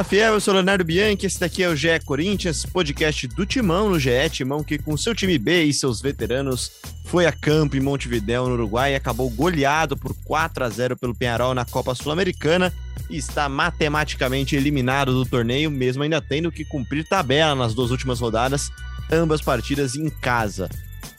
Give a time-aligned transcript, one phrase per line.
[0.00, 3.90] Fala fiel, eu sou Leonardo Bianchi, esse daqui é o GE Corinthians, podcast do Timão
[3.90, 6.72] no GE, Timão que com seu time B e seus veteranos
[7.04, 11.14] foi a campo em Montevidéu, no Uruguai, e acabou goleado por 4 a 0 pelo
[11.14, 12.72] Penharol na Copa Sul-Americana
[13.10, 18.20] e está matematicamente eliminado do torneio, mesmo ainda tendo que cumprir tabela nas duas últimas
[18.20, 18.70] rodadas,
[19.12, 20.70] ambas partidas em casa.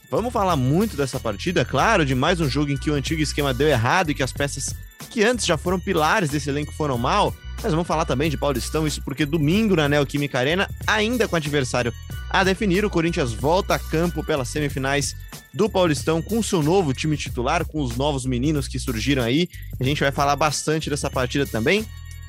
[0.09, 3.53] Vamos falar muito dessa partida, claro, de mais um jogo em que o antigo esquema
[3.53, 4.75] deu errado e que as peças
[5.11, 7.31] que antes já foram pilares desse elenco foram mal,
[7.63, 11.93] mas vamos falar também de Paulistão, isso porque domingo na Neoquímica Arena, ainda com adversário
[12.29, 15.15] a definir, o Corinthians volta a campo pelas semifinais
[15.53, 19.49] do Paulistão com seu novo time titular, com os novos meninos que surgiram aí.
[19.79, 21.85] A gente vai falar bastante dessa partida também.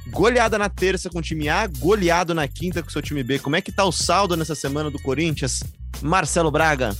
[0.09, 3.39] Goleada na terça com o time A, goleado na quinta com o seu time B.
[3.39, 5.63] Como é que tá o saldo nessa semana do Corinthians?
[6.01, 6.97] Marcelo Braga.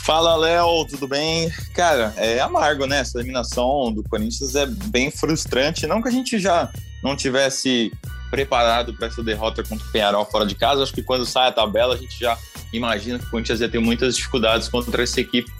[0.00, 1.50] Fala, Léo, tudo bem?
[1.72, 2.98] Cara, é amargo, né?
[2.98, 5.86] Essa eliminação do Corinthians é bem frustrante.
[5.86, 6.70] Não que a gente já
[7.04, 7.92] não tivesse
[8.30, 10.82] preparado para essa derrota contra o Penharol fora de casa.
[10.82, 12.36] Acho que quando sai a tabela, a gente já
[12.72, 15.52] imagina que o Corinthians ia ter muitas dificuldades contra essa equipe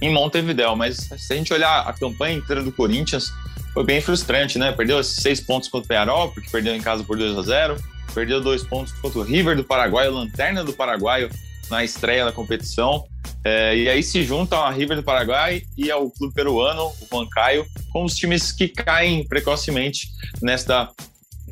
[0.00, 0.74] em Montevideo.
[0.74, 3.30] Mas se a gente olhar a campanha inteira do Corinthians,
[3.74, 4.72] foi bem frustrante, né?
[4.72, 7.76] Perdeu seis pontos contra o Penharol, porque perdeu em casa por 2 a 0
[8.14, 11.28] Perdeu dois pontos contra o River do Paraguai, o Lanterna do Paraguai,
[11.68, 13.04] na estreia da competição.
[13.48, 17.64] É, e aí se juntam a River do Paraguai e ao clube peruano, o Huancayo,
[17.92, 20.08] com os times que caem precocemente
[20.42, 20.90] nesta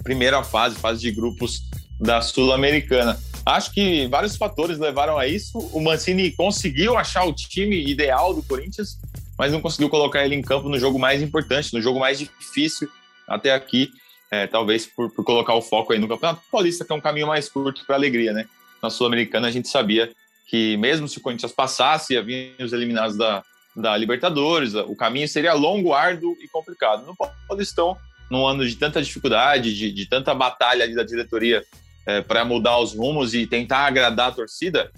[0.03, 1.61] primeira fase, fase de grupos
[2.01, 3.17] da Sul-Americana.
[3.47, 5.57] Acho que vários fatores levaram a isso.
[5.73, 8.99] O Mancini conseguiu achar o time ideal do Corinthians,
[9.39, 12.89] mas não conseguiu colocar ele em campo no jogo mais importante, no jogo mais difícil
[13.29, 13.89] até aqui.
[14.33, 17.29] É, talvez por, por, colocar o foco aí no Campeonato Paulista, que é um caminho
[17.29, 18.47] mais curto para alegria, né?
[18.83, 20.11] Na Sul-Americana a gente sabia
[20.55, 23.43] que mesmo se o Corinthians passasse, havia os eliminados da,
[23.75, 27.05] da Libertadores, o caminho seria longo, árduo e complicado.
[27.05, 27.17] No
[27.49, 27.97] Paulistão,
[28.31, 31.65] num ano de tanta dificuldade, de, de tanta batalha ali da diretoria
[32.07, 34.93] é, para mudar os rumos e tentar agradar a torcida,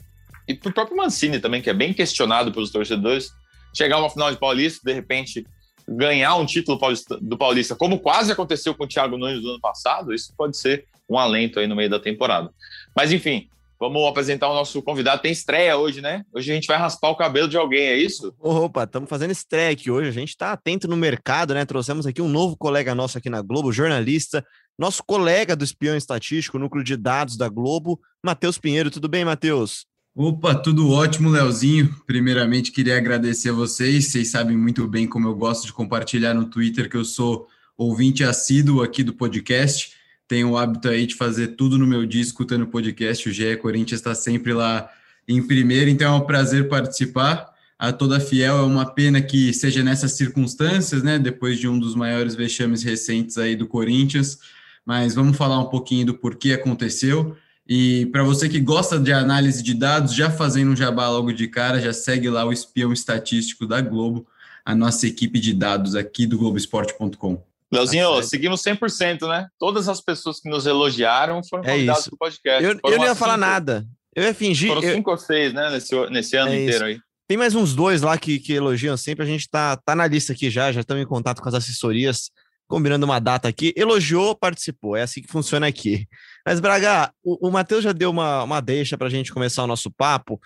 [0.46, 3.30] e para o próprio Mancini também, que é bem questionado pelos torcedores,
[3.74, 5.46] chegar a uma final de Paulista, de repente
[5.88, 6.78] ganhar um título
[7.18, 10.84] do Paulista, como quase aconteceu com o Thiago Nunes do ano passado, isso pode ser
[11.08, 12.50] um alento aí no meio da temporada.
[12.94, 15.20] Mas enfim, Vamos apresentar o nosso convidado.
[15.20, 16.24] Tem estreia hoje, né?
[16.32, 18.34] Hoje a gente vai raspar o cabelo de alguém, é isso?
[18.40, 20.08] Opa, estamos fazendo estreia aqui hoje.
[20.08, 21.64] A gente está atento no mercado, né?
[21.66, 24.44] Trouxemos aqui um novo colega nosso aqui na Globo, jornalista,
[24.78, 28.90] nosso colega do espião estatístico, núcleo de dados da Globo, Matheus Pinheiro.
[28.90, 29.84] Tudo bem, Matheus?
[30.14, 31.94] Opa, tudo ótimo, Leozinho.
[32.06, 34.06] Primeiramente, queria agradecer a vocês.
[34.06, 38.24] Vocês sabem muito bem como eu gosto de compartilhar no Twitter que eu sou ouvinte
[38.24, 39.95] assíduo aqui do podcast
[40.28, 43.28] tenho o hábito aí de fazer tudo no meu dia, escutando podcast.
[43.28, 44.90] O GE Corinthians está sempre lá
[45.26, 47.54] em primeiro, então é um prazer participar.
[47.78, 51.18] A toda fiel é uma pena que seja nessas circunstâncias, né?
[51.18, 54.38] Depois de um dos maiores vexames recentes aí do Corinthians.
[54.84, 57.36] Mas vamos falar um pouquinho do porquê aconteceu.
[57.68, 61.48] E para você que gosta de análise de dados, já fazendo um jabá logo de
[61.48, 64.26] cara, já segue lá o espião estatístico da Globo,
[64.64, 67.55] a nossa equipe de dados aqui do Globoesporte.com.
[67.72, 69.48] Leozinho, tá seguimos 100%, né?
[69.58, 72.64] Todas as pessoas que nos elogiaram foram é convidadas para o podcast.
[72.64, 73.84] Eu, eu não ia falar nada.
[74.14, 74.68] Eu ia fingir.
[74.68, 74.94] Foram eu...
[74.94, 75.70] cinco ou seis, né?
[75.70, 77.00] Nesse, nesse ano é inteiro aí.
[77.28, 79.24] Tem mais uns dois lá que, que elogiam sempre.
[79.24, 82.30] A gente tá, tá na lista aqui já, já estamos em contato com as assessorias,
[82.68, 83.74] combinando uma data aqui.
[83.76, 84.96] Elogiou, participou.
[84.96, 86.06] É assim que funciona aqui.
[86.46, 89.66] Mas, Braga, o, o Matheus já deu uma, uma deixa para a gente começar o
[89.66, 90.40] nosso papo.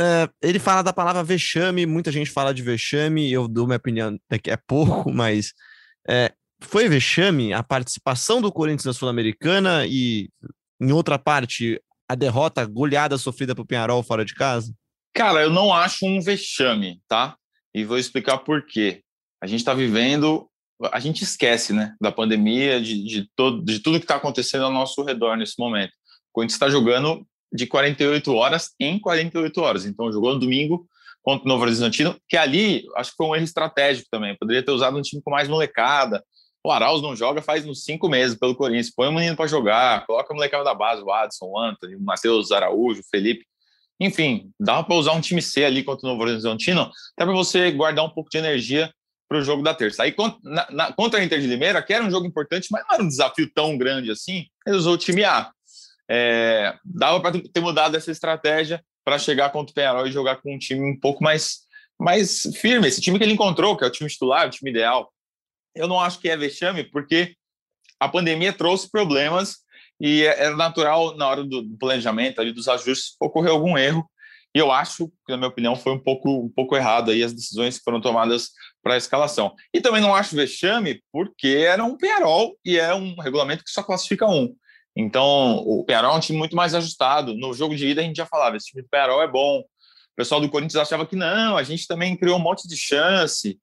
[0.00, 4.18] É, ele fala da palavra vexame, muita gente fala de vexame, eu dou minha opinião
[4.42, 5.52] que é pouco, mas
[6.08, 10.28] é, foi vexame a participação do Corinthians na Sul-Americana e,
[10.80, 14.74] em outra parte, a derrota goleada sofrida por Penharol fora de casa?
[15.14, 17.36] Cara, eu não acho um vexame, tá?
[17.74, 19.02] E vou explicar por quê.
[19.40, 20.48] A gente está vivendo,
[20.92, 24.72] a gente esquece, né, da pandemia, de, de, todo, de tudo que está acontecendo ao
[24.72, 25.90] nosso redor nesse momento.
[25.90, 29.86] O Corinthians está jogando de 48 horas em 48 horas.
[29.86, 30.86] Então, jogou no domingo
[31.22, 34.36] contra o Novo Horizontino, que ali acho que foi um erro estratégico também.
[34.36, 36.24] Poderia ter usado um time com mais molecada,
[36.62, 38.90] o Arauz não joga faz uns cinco meses pelo Corinthians.
[38.94, 42.00] Põe o menino para jogar, coloca o molecada da base, o Adson, o Anthony, o
[42.00, 43.46] Matheus Araújo, o Felipe.
[43.98, 47.70] Enfim, dá para usar um time C ali contra o Novo Horizontino, até para você
[47.70, 48.92] guardar um pouco de energia
[49.28, 50.02] para o jogo da terça.
[50.02, 52.94] Aí na, na, contra a Inter de Limeira, que era um jogo importante, mas não
[52.94, 55.50] era um desafio tão grande assim, ele usou o time A.
[56.10, 60.54] É, dava para ter mudado essa estratégia para chegar contra o Penharol e jogar com
[60.54, 61.60] um time um pouco mais,
[61.98, 62.88] mais firme.
[62.88, 65.12] Esse time que ele encontrou, que é o time titular, o time ideal
[65.74, 67.34] eu não acho que é vexame, porque
[67.98, 69.58] a pandemia trouxe problemas
[70.00, 74.08] e é, é natural, na hora do planejamento, ali, dos ajustes, ocorrer algum erro.
[74.54, 77.32] E eu acho que, na minha opinião, foi um pouco, um pouco errado aí as
[77.32, 78.50] decisões que foram tomadas
[78.82, 79.54] para a escalação.
[79.72, 83.82] E também não acho vexame, porque era um Penarol e é um regulamento que só
[83.82, 84.52] classifica um.
[84.96, 87.34] Então, o Penarol é um time muito mais ajustado.
[87.34, 89.60] No jogo de ida, a gente já falava: esse time do é bom.
[89.60, 93.58] O pessoal do Corinthians achava que não, a gente também criou um monte de chance.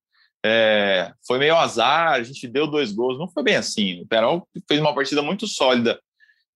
[0.49, 3.19] É, foi meio azar, a gente deu dois gols.
[3.19, 4.01] Não foi bem assim.
[4.01, 5.99] O Penarol fez uma partida muito sólida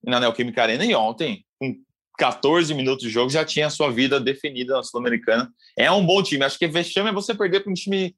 [0.04, 1.76] na Neoquímica Arena e ontem, com
[2.18, 5.52] 14 minutos de jogo, já tinha a sua vida definida na Sul-Americana.
[5.78, 6.46] É um bom time.
[6.46, 8.16] Acho que vexame é você perder para um time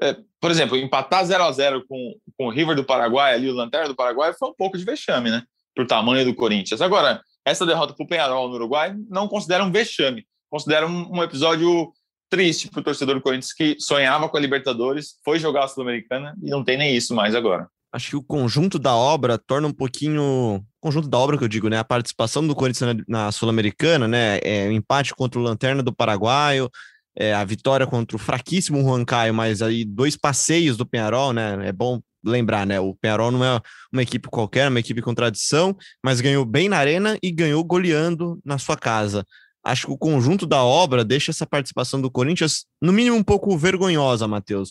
[0.00, 3.54] é, por exemplo, empatar 0 a 0 com, com o River do Paraguai, ali o
[3.54, 5.42] Lanterna do Paraguai, foi um pouco de vexame, né?
[5.74, 6.80] Por tamanho do Corinthians.
[6.80, 11.22] Agora, essa derrota para o Penharol no Uruguai não considera um vexame, considera um, um
[11.22, 11.92] episódio
[12.32, 16.34] triste para o torcedor do Corinthians que sonhava com a Libertadores, foi jogar a Sul-Americana
[16.42, 17.68] e não tem nem isso mais agora.
[17.92, 20.64] Acho que o conjunto da obra torna um pouquinho.
[20.80, 21.78] Conjunto da obra que eu digo, né?
[21.78, 24.38] A participação do Corinthians na, na Sul-Americana, né?
[24.42, 26.70] É, o empate contra o Lanterna do Paraguaio,
[27.14, 31.68] é, a vitória contra o fraquíssimo Juan Caio, mas aí dois passeios do Penharol, né?
[31.68, 32.80] É bom lembrar, né?
[32.80, 33.60] O Penharol não é
[33.92, 37.62] uma equipe qualquer, é uma equipe com tradição, mas ganhou bem na arena e ganhou
[37.62, 39.22] goleando na sua casa.
[39.64, 43.56] Acho que o conjunto da obra deixa essa participação do Corinthians, no mínimo, um pouco
[43.56, 44.70] vergonhosa, Matheus.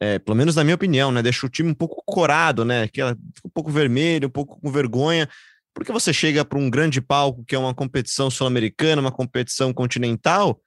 [0.00, 1.22] É, pelo menos na minha opinião, né?
[1.22, 2.88] Deixa o time um pouco corado, né?
[2.88, 5.28] Que um pouco vermelho, um pouco com vergonha,
[5.74, 10.60] porque você chega para um grande palco que é uma competição sul-americana, uma competição continental,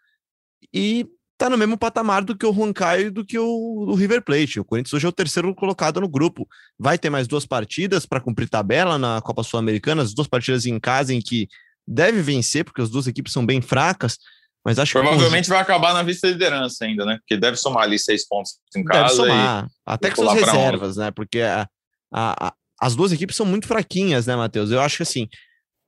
[0.73, 1.05] e
[1.37, 4.23] tá no mesmo patamar do que o Juan Caio e do que o, o, River
[4.23, 4.59] Plate.
[4.59, 6.47] O Corinthians hoje é o terceiro colocado no grupo.
[6.77, 10.79] Vai ter mais duas partidas para cumprir tabela na Copa Sul-Americana, as duas partidas em
[10.79, 11.47] casa em que
[11.87, 14.17] deve vencer, porque as duas equipes são bem fracas.
[14.65, 15.49] Mas acho Provavelmente que...
[15.49, 17.17] vai acabar na vista-liderança ainda, né?
[17.19, 19.15] Porque deve somar ali seis pontos em casa.
[19.15, 21.09] Deve somar, até com suas reservas, né?
[21.11, 21.67] Porque a,
[22.13, 24.69] a, a, as duas equipes são muito fraquinhas, né, Matheus?
[24.69, 25.29] Eu acho que assim,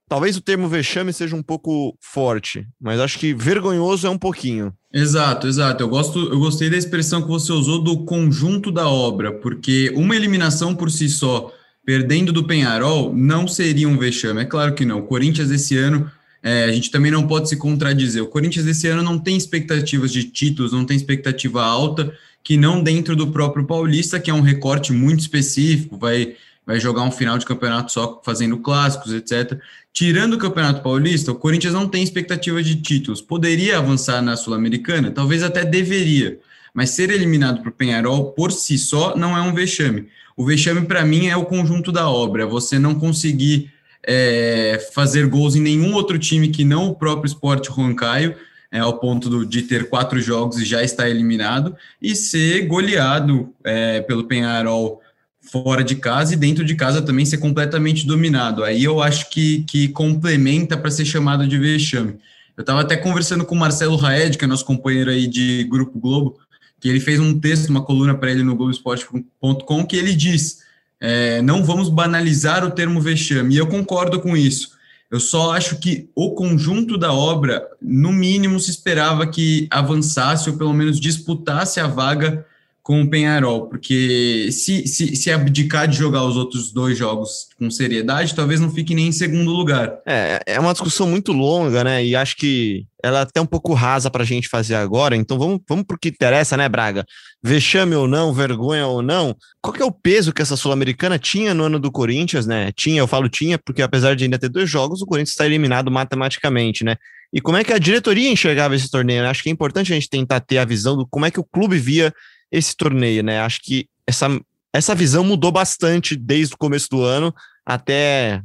[0.10, 4.74] Talvez o termo vexame seja um pouco forte, mas acho que vergonhoso é um pouquinho.
[4.92, 5.84] Exato, exato.
[5.84, 10.16] Eu gosto, eu gostei da expressão que você usou do conjunto da obra, porque uma
[10.16, 11.52] eliminação por si só,
[11.86, 14.42] perdendo do Penharol, não seria um vexame.
[14.42, 15.00] É claro que não.
[15.00, 16.10] O Corinthians esse ano,
[16.44, 18.24] é, a gente também não pode se contradizer.
[18.24, 22.82] O Corinthians esse ano não tem expectativas de títulos, não tem expectativa alta, que não
[22.82, 26.36] dentro do próprio Paulista, que é um recorte muito específico, vai
[26.70, 29.60] vai jogar um final de campeonato só fazendo clássicos, etc.
[29.92, 33.24] Tirando o Campeonato Paulista, o Corinthians não tem expectativa de títulos.
[33.24, 35.10] Poderia avançar na Sul-Americana?
[35.10, 36.38] Talvez até deveria.
[36.74, 40.08] Mas ser eliminado para o Penharol por si só não é um vexame.
[40.36, 42.46] O vexame, para mim, é o conjunto da obra.
[42.46, 43.72] Você não conseguir
[44.06, 48.36] é, fazer gols em nenhum outro time que não o próprio Esporte Caio,
[48.72, 53.54] é, ao ponto do, de ter quatro jogos e já estar eliminado, e ser goleado
[53.64, 55.02] é, pelo Penharol
[55.42, 58.64] fora de casa e dentro de casa também ser completamente dominado.
[58.64, 62.20] Aí eu acho que, que complementa para ser chamado de vexame.
[62.56, 66.00] Eu estava até conversando com o Marcelo Raed, que é nosso companheiro aí de Grupo
[66.00, 66.38] Globo,
[66.80, 70.60] que ele fez um texto, uma coluna para ele no Globoesporte.com, que ele diz:
[71.00, 73.56] é, não vamos banalizar o termo vexame.
[73.56, 74.78] E eu concordo com isso.
[75.12, 80.58] Eu só acho que o conjunto da obra, no mínimo, se esperava que avançasse ou
[80.58, 82.46] pelo menos disputasse a vaga
[82.90, 87.70] com o Penharol, porque se, se, se abdicar de jogar os outros dois jogos com
[87.70, 90.00] seriedade, talvez não fique nem em segundo lugar.
[90.08, 92.04] É, é uma discussão muito longa, né?
[92.04, 95.16] E acho que ela é até um pouco rasa para a gente fazer agora.
[95.16, 97.06] Então vamos, vamos para o que interessa, né, Braga?
[97.44, 99.36] Vexame ou não, vergonha ou não.
[99.62, 102.72] Qual que é o peso que essa Sul-Americana tinha no ano do Corinthians, né?
[102.76, 105.92] Tinha, eu falo tinha, porque apesar de ainda ter dois jogos, o Corinthians está eliminado
[105.92, 106.96] matematicamente, né?
[107.32, 109.22] E como é que a diretoria enxergava esse torneio?
[109.22, 109.30] Né?
[109.30, 111.44] Acho que é importante a gente tentar ter a visão do como é que o
[111.44, 112.12] clube via
[112.52, 113.40] esse torneio, né?
[113.40, 114.28] Acho que essa,
[114.74, 117.34] essa visão mudou bastante desde o começo do ano
[117.66, 118.42] até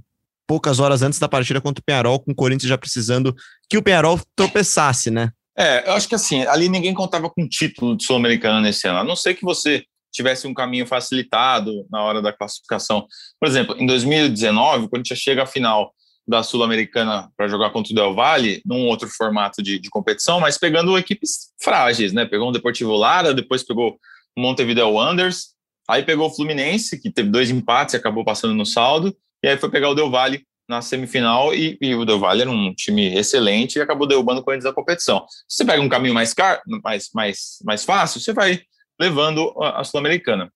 [0.47, 3.35] poucas horas antes da partida contra o Penharol, com o Corinthians já precisando
[3.69, 5.31] que o Penharol tropeçasse, né?
[5.57, 9.05] É, eu acho que assim, ali ninguém contava com título de Sul-Americano nesse ano, a
[9.05, 13.07] não ser que você tivesse um caminho facilitado na hora da classificação.
[13.41, 15.93] Por exemplo, em 2019, quando gente chega à final
[16.27, 20.57] da Sul-Americana para jogar contra o Del Valle, num outro formato de, de, competição, mas
[20.57, 22.25] pegando equipes frágeis, né?
[22.25, 23.99] Pegou o Deportivo Lara, depois pegou
[24.37, 25.55] o Montevideo Wanderers,
[25.89, 29.59] aí pegou o Fluminense, que teve dois empates e acabou passando no saldo, e aí
[29.59, 33.15] foi pegar o Del Valle na semifinal e, e o Del Valle era um time
[33.15, 35.27] excelente e acabou derrubando o Corinthians da competição.
[35.47, 38.63] Se você pega um caminho mais, car mais, mais, mais fácil, você vai
[38.99, 40.51] levando a, a Sul-Americana.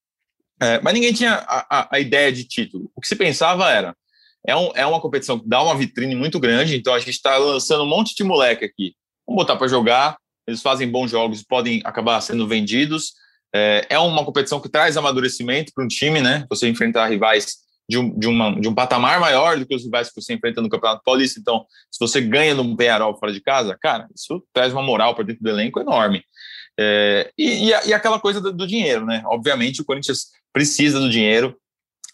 [0.60, 2.90] É, mas ninguém tinha a, a, a ideia de título.
[2.96, 3.94] O que se pensava era
[4.48, 7.36] é, um, é uma competição que dá uma vitrine muito grande, então a gente está
[7.36, 8.94] lançando um monte de moleque aqui.
[9.26, 13.12] Vamos botar para jogar, eles fazem bons jogos, podem acabar sendo vendidos.
[13.54, 16.46] É, é uma competição que traz amadurecimento para um time, né?
[16.48, 20.08] Você enfrentar rivais de um, de, uma, de um patamar maior do que os rivais
[20.08, 21.38] que você enfrenta no Campeonato Paulista.
[21.38, 25.24] Então, se você ganha no Penharol fora de casa, cara, isso traz uma moral para
[25.24, 26.24] dentro do elenco enorme.
[26.80, 29.22] É, e, e, aquela coisa do, do, dinheiro, né?
[29.26, 31.54] Obviamente, o Corinthians precisa do dinheiro,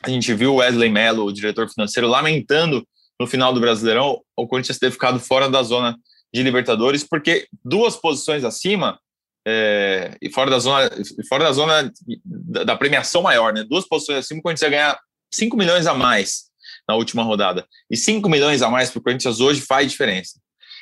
[0.04, 2.86] a gente viu o Wesley Mello, o diretor financeiro, lamentando
[3.20, 5.96] no final do Brasileirão, o Corinthians ter ficado fora da zona
[6.32, 8.98] de Libertadores, porque duas posições acima
[9.46, 10.90] é, e fora da zona,
[11.28, 11.92] fora da zona
[12.24, 13.62] da, premiação maior, né?
[13.62, 15.00] Duas posições acima, o Corinthians ia ganhar
[15.32, 16.44] 5 milhões a mais
[16.88, 17.66] na última rodada.
[17.90, 20.40] E 5 milhões a mais para o Corinthians hoje faz diferença.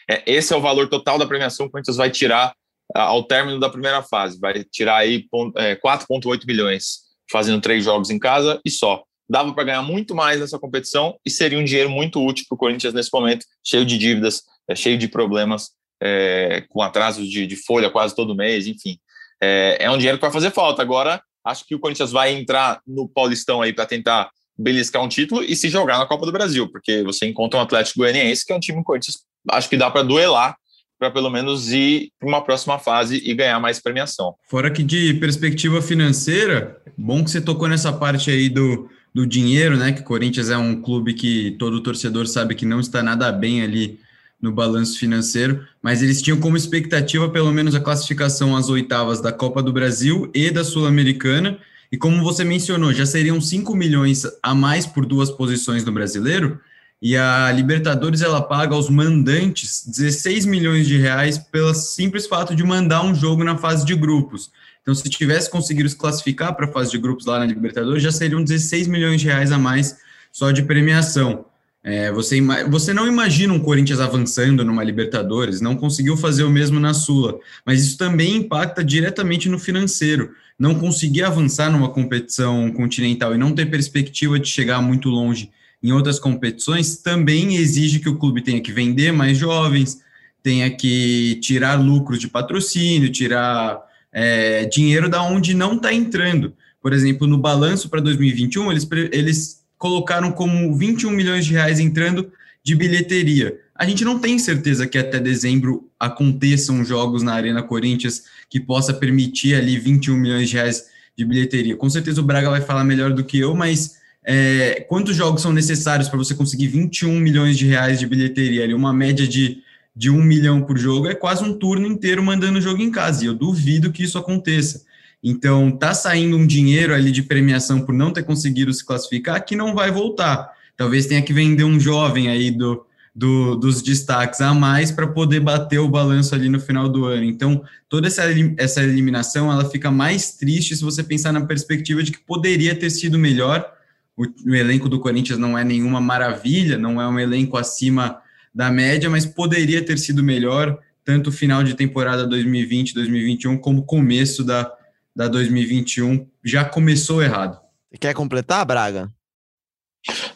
[0.09, 2.55] É, esse é o valor total da premiação que o Corinthians vai tirar
[2.95, 4.39] ao término da primeira fase.
[4.39, 5.27] Vai tirar aí
[5.57, 7.01] é, 4,8 milhões,
[7.31, 9.03] fazendo três jogos em casa e só.
[9.33, 12.59] Dava para ganhar muito mais nessa competição e seria um dinheiro muito útil para o
[12.59, 15.71] Corinthians nesse momento, cheio de dívidas, é, cheio de problemas,
[16.03, 18.99] é, com atrasos de, de, folha quase todo mês, enfim.
[19.43, 20.83] É, é um dinheiro que vai fazer falta.
[20.83, 25.43] Agora, acho que o Corinthians vai entrar no Paulistão aí para tentar beliscar um título
[25.43, 28.57] e se jogar na Copa do Brasil, porque você encontra um Atlético Goianiense, que é
[28.57, 29.17] um time que o Corinthians
[29.51, 30.55] acho que dá para duelar
[30.99, 34.37] para pelo menos ir para uma próxima fase e ganhar mais premiação.
[34.49, 39.77] Fora que de perspectiva financeira, bom que você tocou nessa parte aí do, do dinheiro,
[39.77, 39.93] né?
[39.93, 43.63] Que o Corinthians é um clube que todo torcedor sabe que não está nada bem
[43.63, 44.01] ali
[44.41, 49.31] no balanço financeiro, mas eles tinham como expectativa pelo menos a classificação às oitavas da
[49.31, 51.59] Copa do Brasil e da Sul-Americana.
[51.93, 56.59] E como você mencionou, já seriam 5 milhões a mais por duas posições no brasileiro.
[57.01, 62.65] E a Libertadores ela paga aos mandantes 16 milhões de reais pelo simples fato de
[62.65, 64.51] mandar um jogo na fase de grupos.
[64.83, 68.11] Então, se tivesse conseguido se classificar para a fase de grupos lá na Libertadores, já
[68.11, 69.97] seriam 16 milhões de reais a mais
[70.33, 71.45] só de premiação.
[71.85, 76.79] É, você, você não imagina um Corinthians avançando numa Libertadores, não conseguiu fazer o mesmo
[76.79, 80.31] na Sula, mas isso também impacta diretamente no financeiro.
[80.57, 85.51] Não conseguir avançar numa competição continental e não ter perspectiva de chegar muito longe
[85.83, 90.01] em outras competições, também exige que o clube tenha que vender mais jovens,
[90.41, 93.81] tenha que tirar lucros de patrocínio, tirar
[94.13, 96.53] é, dinheiro da onde não está entrando.
[96.81, 102.31] Por exemplo, no balanço para 2021, eles, eles colocaram como 21 milhões de reais entrando
[102.63, 103.59] de bilheteria.
[103.75, 108.93] A gente não tem certeza que até dezembro aconteçam jogos na Arena Corinthians que possa
[108.93, 110.85] permitir ali 21 milhões de reais
[111.17, 111.77] de bilheteria.
[111.77, 115.53] Com certeza o Braga vai falar melhor do que eu, mas é, quantos jogos são
[115.53, 118.63] necessários para você conseguir 21 milhões de reais de bilheteria?
[118.63, 119.63] Ali, uma média de,
[119.95, 123.25] de um milhão por jogo é quase um turno inteiro mandando o jogo em casa,
[123.25, 124.85] e eu duvido que isso aconteça.
[125.23, 129.55] Então, tá saindo um dinheiro ali de premiação por não ter conseguido se classificar que
[129.55, 130.51] não vai voltar.
[130.77, 132.85] Talvez tenha que vender um jovem aí do,
[133.15, 137.25] do, dos destaques a mais para poder bater o balanço ali no final do ano.
[137.25, 138.25] Então, toda essa,
[138.57, 142.91] essa eliminação ela fica mais triste se você pensar na perspectiva de que poderia ter
[142.91, 143.71] sido melhor
[144.17, 148.21] o, o elenco do Corinthians não é nenhuma maravilha, não é um elenco acima
[148.55, 153.81] da média, mas poderia ter sido melhor, tanto o final de temporada 2020, 2021, como
[153.81, 154.71] o começo da,
[155.15, 157.61] da 2021 já começou errado.
[157.99, 159.11] Quer completar, Braga?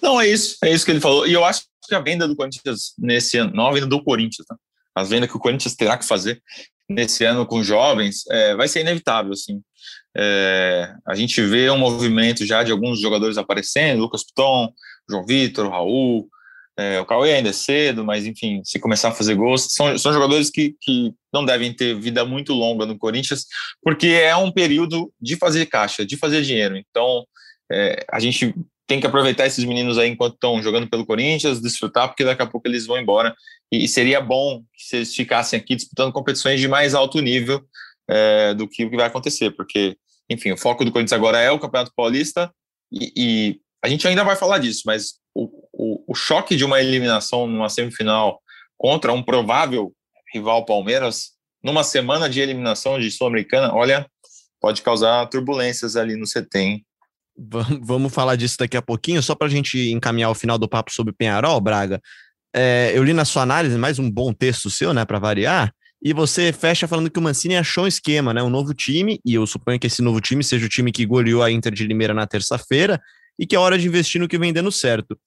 [0.01, 1.27] Não, é isso, é isso que ele falou.
[1.27, 4.47] E eu acho que a venda do Corinthians nesse ano, não a venda do Corinthians,
[4.47, 4.57] tá?
[4.95, 6.43] a venda que o Corinthians terá que fazer
[6.89, 9.61] nesse ano com jovens, é, vai ser inevitável, assim.
[10.17, 14.73] É, a gente vê um movimento já de alguns jogadores aparecendo, Lucas Piton,
[15.09, 16.29] João Vitor, Raul,
[16.79, 20.13] é, o Cauê ainda é cedo, mas enfim, se começar a fazer gols, são, são
[20.13, 23.47] jogadores que, que não devem ter vida muito longa no Corinthians,
[23.83, 26.77] porque é um período de fazer caixa, de fazer dinheiro.
[26.77, 27.25] Então,
[27.73, 28.55] é, a gente
[28.87, 32.47] tem que aproveitar esses meninos aí enquanto estão jogando pelo Corinthians, desfrutar, porque daqui a
[32.47, 33.35] pouco eles vão embora.
[33.73, 37.63] E, e seria bom se eles ficassem aqui disputando competições de mais alto nível
[38.09, 39.97] é, do que o que vai acontecer, porque
[40.31, 42.53] enfim, o foco do Corinthians agora é o Campeonato Paulista
[42.93, 45.49] e, e a gente ainda vai falar disso, mas o,
[46.17, 48.41] choque de uma eliminação numa semifinal
[48.77, 49.93] contra um provável
[50.33, 51.33] rival Palmeiras,
[51.63, 54.07] numa semana de eliminação de Sul-Americana, olha,
[54.61, 56.83] pode causar turbulências ali no CT,
[57.83, 60.91] Vamos falar disso daqui a pouquinho, só para a gente encaminhar o final do papo
[60.91, 62.01] sobre Penharol, Braga.
[62.55, 65.71] É, eu li na sua análise mais um bom texto seu, né, para variar,
[66.03, 68.43] e você fecha falando que o Mancini achou um esquema, né?
[68.43, 71.43] Um novo time, e eu suponho que esse novo time seja o time que goleou
[71.43, 73.01] a Inter de Limeira na terça-feira
[73.39, 75.19] e que é hora de investir no que vem dando certo.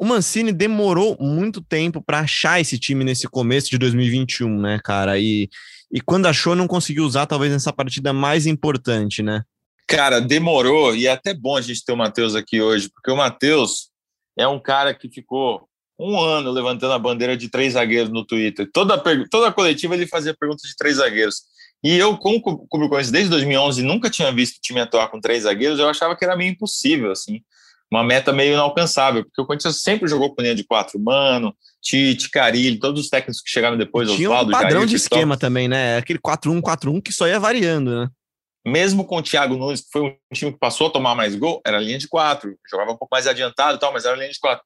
[0.00, 5.18] O Mancini demorou muito tempo para achar esse time nesse começo de 2021, né, cara?
[5.18, 5.46] E,
[5.92, 9.42] e quando achou, não conseguiu usar, talvez nessa partida mais importante, né?
[9.86, 13.16] Cara, demorou, e é até bom a gente ter o Matheus aqui hoje, porque o
[13.16, 13.90] Matheus
[14.38, 18.70] é um cara que ficou um ano levantando a bandeira de três zagueiros no Twitter.
[18.72, 18.96] Toda,
[19.30, 21.42] toda coletiva ele fazia perguntas de três zagueiros.
[21.84, 25.42] E eu, como, como conheço desde 2011, nunca tinha visto o time atuar com três
[25.42, 27.42] zagueiros, eu achava que era meio impossível, assim.
[27.92, 32.30] Uma meta meio inalcançável, porque o Corinthians sempre jogou com linha de quatro, Mano, Tite,
[32.30, 35.66] Carilli, todos os técnicos que chegaram depois, Tinha Oswaldo, um padrão Jair, de esquema também,
[35.66, 35.96] né?
[35.96, 38.08] Aquele 4-1-4-1 que só ia variando, né?
[38.64, 41.60] Mesmo com o Thiago Nunes, que foi um time que passou a tomar mais gol,
[41.66, 44.38] era linha de quatro, jogava um pouco mais adiantado e tal, mas era linha de
[44.38, 44.64] quatro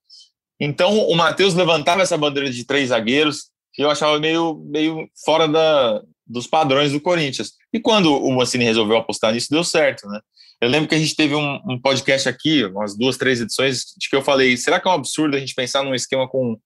[0.60, 5.48] Então o Matheus levantava essa bandeira de três zagueiros, que eu achava meio, meio fora
[5.48, 7.52] da, dos padrões do Corinthians.
[7.72, 10.20] E quando o Mancini resolveu apostar nisso, deu certo, né?
[10.60, 14.08] Eu lembro que a gente teve um, um, podcast aqui, umas duas, três edições, de
[14.08, 16.56] que eu falei: será que é um absurdo a gente pensar num esquema com,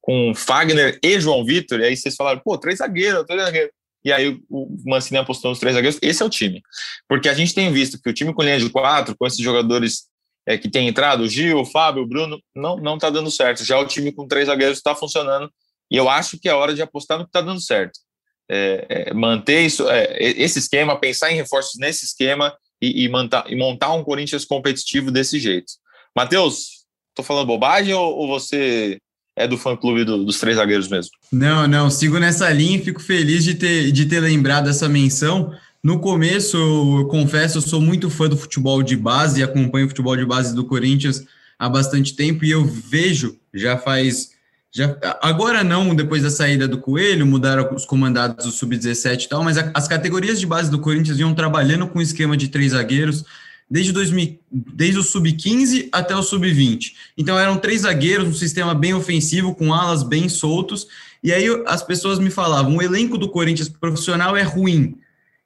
[0.00, 1.80] com Fagner e João Vitor?
[1.80, 3.70] E aí vocês falaram: pô, três zagueiros, três zagueiros.
[4.04, 5.98] E aí o Mancini apostou nos três zagueiros.
[6.02, 6.62] Esse é o time.
[7.08, 10.04] Porque a gente tem visto que o time com linha de quatro, com esses jogadores
[10.46, 13.64] é, que tem entrado, o Gil, o Fábio, o Bruno, não, não tá dando certo.
[13.64, 15.50] Já o time com três zagueiros está funcionando.
[15.90, 18.00] E eu acho que é hora de apostar no que está dando certo.
[18.48, 23.44] É, é, manter isso, é, esse esquema, pensar em reforços nesse esquema e, e, montar,
[23.48, 25.72] e montar um Corinthians competitivo desse jeito.
[26.14, 28.98] Matheus, estou falando bobagem ou, ou, você
[29.36, 31.10] é do fã-clube do, dos três zagueiros mesmo?
[31.32, 35.52] Não, não, sigo nessa linha e fico feliz de ter, de ter lembrado essa menção.
[35.82, 40.16] No começo, eu confesso, eu sou muito fã do futebol de base acompanho o futebol
[40.16, 41.24] de base do Corinthians
[41.58, 44.35] há bastante tempo e eu vejo, já faz
[44.76, 49.42] já, agora não, depois da saída do Coelho, mudaram os comandados do Sub-17 e tal,
[49.42, 53.24] mas a, as categorias de base do Corinthians iam trabalhando com esquema de três zagueiros
[53.70, 56.92] desde, 2000, desde o Sub-15 até o Sub-20.
[57.16, 60.86] Então eram três zagueiros, um sistema bem ofensivo, com alas bem soltos,
[61.24, 64.98] e aí as pessoas me falavam, o elenco do Corinthians profissional é ruim.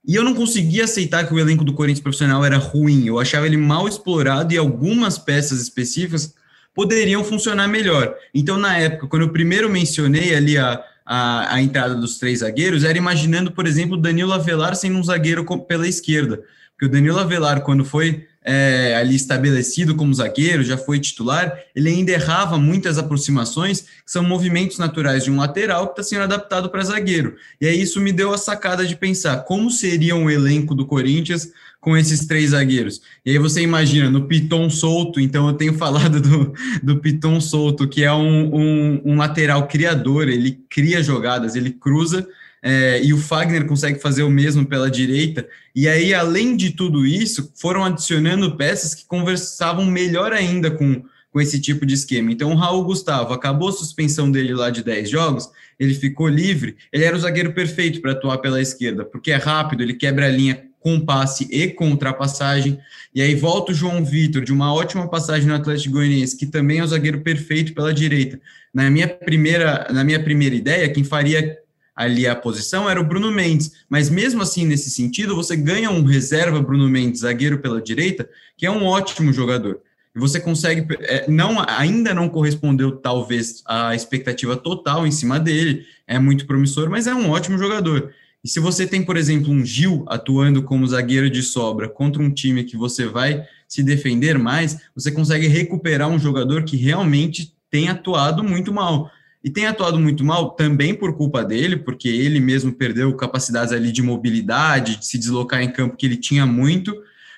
[0.05, 3.47] E eu não conseguia aceitar que o elenco do Corinthians profissional era ruim, eu achava
[3.47, 6.35] ele mal explorado e algumas peças específicas
[6.81, 8.15] poderiam funcionar melhor.
[8.33, 12.85] Então, na época, quando eu primeiro mencionei ali a, a, a entrada dos três zagueiros,
[12.85, 16.43] era imaginando, por exemplo, Danilo Avelar sendo um zagueiro pela esquerda.
[16.73, 21.91] Porque o Danilo Avelar, quando foi é, ali estabelecido como zagueiro, já foi titular, ele
[21.91, 26.71] ainda errava muitas aproximações, que são movimentos naturais de um lateral que está sendo adaptado
[26.71, 27.37] para zagueiro.
[27.61, 31.53] E aí isso me deu a sacada de pensar como seria um elenco do Corinthians
[31.81, 33.01] com esses três zagueiros.
[33.25, 37.89] E aí você imagina, no Piton solto, então eu tenho falado do, do Piton solto,
[37.89, 42.29] que é um, um, um lateral criador, ele cria jogadas, ele cruza,
[42.63, 45.49] é, e o Fagner consegue fazer o mesmo pela direita.
[45.75, 51.41] E aí, além de tudo isso, foram adicionando peças que conversavam melhor ainda com, com
[51.41, 52.31] esse tipo de esquema.
[52.31, 56.77] Então, o Raul Gustavo acabou a suspensão dele lá de 10 jogos, ele ficou livre,
[56.93, 60.31] ele era o zagueiro perfeito para atuar pela esquerda, porque é rápido, ele quebra a
[60.31, 62.81] linha com passe e com ultrapassagem.
[63.15, 66.79] E aí volta o João Vitor, de uma ótima passagem no Atlético Goianiense, que também
[66.79, 68.41] é o zagueiro perfeito pela direita.
[68.73, 71.59] Na minha primeira, na minha primeira ideia, quem faria
[71.95, 76.03] ali a posição era o Bruno Mendes, mas mesmo assim, nesse sentido, você ganha um
[76.03, 79.81] reserva Bruno Mendes, zagueiro pela direita, que é um ótimo jogador.
[80.17, 85.85] E você consegue, é, não, ainda não correspondeu talvez à expectativa total em cima dele,
[86.07, 88.13] é muito promissor, mas é um ótimo jogador.
[88.43, 92.31] E se você tem, por exemplo, um Gil atuando como zagueiro de sobra contra um
[92.31, 97.89] time que você vai se defender mais, você consegue recuperar um jogador que realmente tem
[97.89, 99.11] atuado muito mal.
[99.43, 103.93] E tem atuado muito mal também por culpa dele, porque ele mesmo perdeu capacidades ali
[103.93, 106.95] de mobilidade, de se deslocar em campo que ele tinha muito,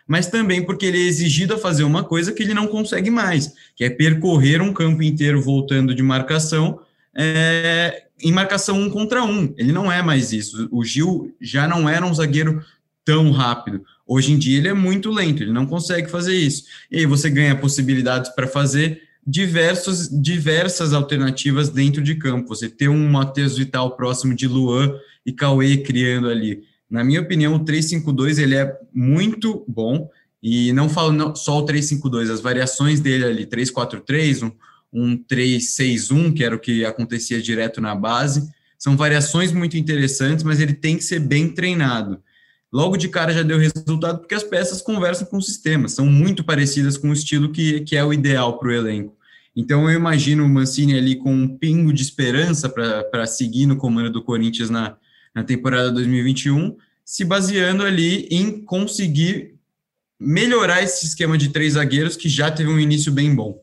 [0.06, 3.52] mas também porque ele é exigido a fazer uma coisa que ele não consegue mais,
[3.76, 6.80] que é percorrer um campo inteiro voltando de marcação
[7.16, 9.52] é, em marcação um contra um.
[9.56, 10.68] Ele não é mais isso.
[10.70, 12.64] O Gil já não era um zagueiro
[13.04, 13.82] tão rápido.
[14.06, 16.64] Hoje em dia ele é muito lento, ele não consegue fazer isso.
[16.90, 22.48] E aí você ganha possibilidades para fazer diversos, diversas alternativas dentro de campo.
[22.48, 24.94] Você ter um Matheus Vital próximo de Luan
[25.24, 26.62] e Cauê criando ali.
[26.90, 30.10] Na minha opinião, o 352 ele é muito bom.
[30.42, 34.50] E não falo não, só o 352, as variações dele ali, 343, um,
[34.92, 38.50] um 361, que era o que acontecia direto na base.
[38.78, 42.20] São variações muito interessantes, mas ele tem que ser bem treinado.
[42.72, 46.42] Logo de cara já deu resultado porque as peças conversam com o sistema, são muito
[46.42, 49.16] parecidas com o estilo que, que é o ideal para o elenco.
[49.54, 54.10] Então eu imagino o Mancini ali com um pingo de esperança para seguir no comando
[54.10, 54.96] do Corinthians na,
[55.34, 59.54] na temporada 2021, se baseando ali em conseguir
[60.18, 63.61] melhorar esse esquema de três zagueiros que já teve um início bem bom.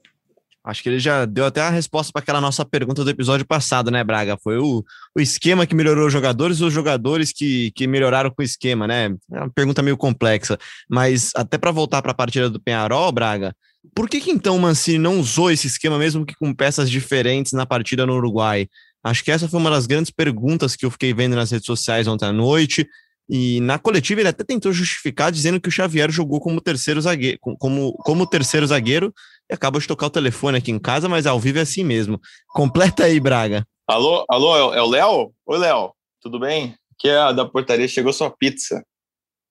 [0.63, 3.89] Acho que ele já deu até a resposta para aquela nossa pergunta do episódio passado,
[3.89, 4.37] né, Braga?
[4.43, 4.83] Foi o,
[5.15, 8.85] o esquema que melhorou os jogadores ou os jogadores que, que melhoraram com o esquema,
[8.85, 9.15] né?
[9.31, 10.57] É uma pergunta meio complexa.
[10.89, 13.55] Mas até para voltar para a partida do Penharol, Braga,
[13.95, 17.53] por que, que então o Mancini não usou esse esquema, mesmo que com peças diferentes
[17.53, 18.67] na partida no Uruguai?
[19.03, 22.07] Acho que essa foi uma das grandes perguntas que eu fiquei vendo nas redes sociais
[22.07, 22.87] ontem à noite.
[23.29, 27.37] E na coletiva ele até tentou justificar dizendo que o Xavier jogou como terceiro zagueiro,
[27.39, 29.13] como, como terceiro zagueiro
[29.49, 32.19] e acabou de tocar o telefone aqui em casa, mas ao vivo é assim mesmo.
[32.49, 33.65] Completa aí, Braga.
[33.87, 35.33] Alô, alô, é o Léo?
[35.47, 36.75] Oi, Léo, tudo bem?
[36.93, 38.83] Aqui é a da portaria, chegou sua pizza.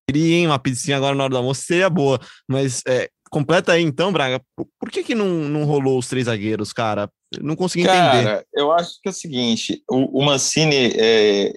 [0.09, 3.83] Queria, hein, uma pizzinha agora na hora do almoço seria boa, mas é, completa aí
[3.83, 4.41] então, Braga.
[4.57, 7.11] Por, que que não, não rolou os três zagueiros, cara?
[7.43, 8.25] não consegui Cara, entender.
[8.25, 11.53] Cara, eu acho que é o seguinte: o, o Mancini, é,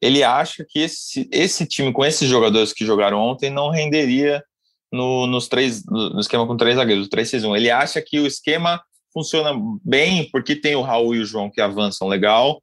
[0.00, 4.44] ele acha que esse, esse time, com esses jogadores que jogaram ontem, não renderia
[4.92, 7.56] no, nos três, no esquema com três zagueiros, 3-6-1.
[7.56, 9.52] Ele acha que o esquema funciona
[9.84, 12.62] bem porque tem o Raul e o João que avançam legal,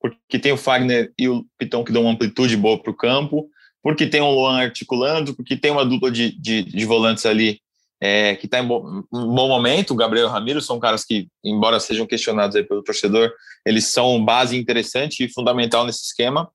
[0.00, 3.48] porque tem o Fagner e o Pitão que dão uma amplitude boa para o campo,
[3.82, 7.60] porque tem o Luan articulando, porque tem uma dupla de, de, de volantes ali
[8.00, 9.92] é, que está em bom, um bom momento.
[9.92, 13.30] O Gabriel e o Ramiro são caras que, embora sejam questionados pelo torcedor,
[13.64, 16.50] eles são base interessante e fundamental nesse esquema.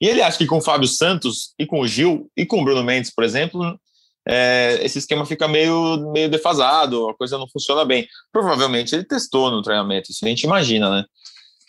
[0.00, 2.64] E ele acha que com o Fábio Santos e com o Gil e com o
[2.64, 3.78] Bruno Mendes, por exemplo,
[4.28, 8.06] é, esse esquema fica meio, meio defasado, a coisa não funciona bem.
[8.32, 11.04] Provavelmente ele testou no treinamento, isso a gente imagina, né?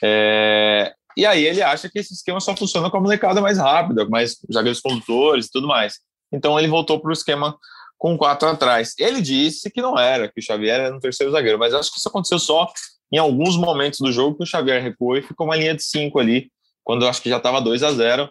[0.03, 4.07] É, e aí ele acha que esse esquema só funciona com a molecada mais rápida,
[4.07, 5.95] mais zagueiros condutores e tudo mais.
[6.31, 7.55] Então ele voltou para o esquema
[7.97, 8.93] com quatro atrás.
[8.97, 11.97] Ele disse que não era, que o Xavier era no terceiro zagueiro, mas acho que
[11.97, 12.71] isso aconteceu só
[13.11, 16.19] em alguns momentos do jogo que o Xavier recuou e ficou uma linha de cinco
[16.19, 16.51] ali,
[16.83, 18.29] quando eu acho que já estava 2 a 0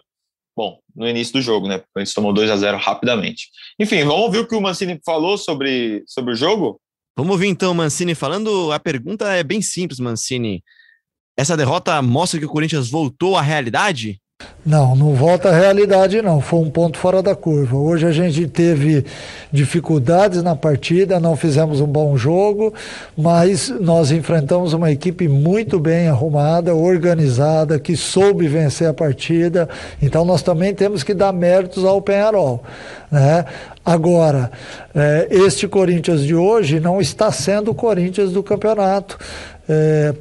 [0.57, 1.83] bom, no início do jogo, né?
[1.95, 3.49] A gente tomou 2 a 0 rapidamente.
[3.79, 6.81] Enfim, vamos ouvir o que o Mancini falou sobre, sobre o jogo?
[7.15, 8.71] Vamos ouvir então o Mancini falando.
[8.71, 10.63] A pergunta é bem simples, Mancini.
[11.37, 14.19] Essa derrota mostra que o Corinthians voltou à realidade?
[14.67, 16.41] Não, não volta à realidade, não.
[16.41, 17.77] Foi um ponto fora da curva.
[17.77, 19.05] Hoje a gente teve
[19.49, 22.73] dificuldades na partida, não fizemos um bom jogo,
[23.17, 29.69] mas nós enfrentamos uma equipe muito bem arrumada, organizada, que soube vencer a partida.
[30.01, 32.61] Então nós também temos que dar méritos ao Penharol.
[33.09, 33.45] Né?
[33.85, 34.51] Agora,
[34.93, 39.17] é, este Corinthians de hoje não está sendo o Corinthians do campeonato.
[39.69, 40.13] É,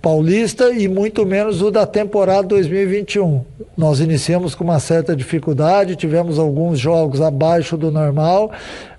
[0.00, 3.44] paulista e muito menos o da temporada 2021.
[3.76, 8.52] Nós iniciamos com uma certa dificuldade, tivemos alguns jogos abaixo do normal,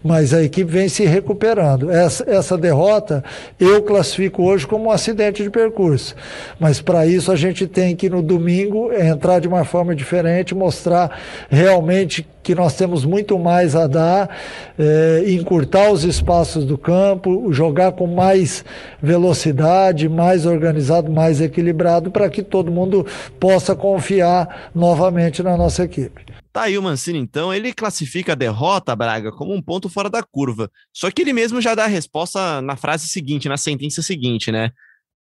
[0.03, 1.89] mas a equipe vem se recuperando.
[1.89, 3.23] Essa, essa derrota
[3.59, 6.15] eu classifico hoje como um acidente de percurso,
[6.59, 11.19] mas para isso a gente tem que no domingo entrar de uma forma diferente, mostrar
[11.49, 14.35] realmente que nós temos muito mais a dar,
[14.77, 18.65] é, encurtar os espaços do campo, jogar com mais
[19.01, 23.05] velocidade, mais organizado, mais equilibrado, para que todo mundo
[23.39, 26.40] possa confiar novamente na nossa equipe.
[26.51, 30.21] Tá aí o Mancini, então, ele classifica a derrota, Braga, como um ponto fora da
[30.21, 30.69] curva.
[30.93, 34.71] Só que ele mesmo já dá a resposta na frase seguinte, na sentença seguinte, né?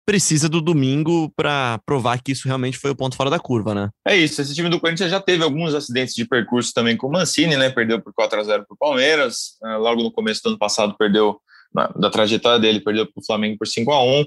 [0.07, 3.91] Precisa do domingo para provar que isso realmente foi o ponto fora da curva, né?
[4.07, 7.13] É isso, esse time do Corinthians já teve alguns acidentes de percurso também com o
[7.13, 7.69] Mancini, né?
[7.69, 9.77] Perdeu por 4 a 0 para o Palmeiras, né?
[9.77, 11.39] logo no começo do ano passado perdeu,
[11.75, 14.25] da trajetória dele, perdeu para o Flamengo por 5 a 1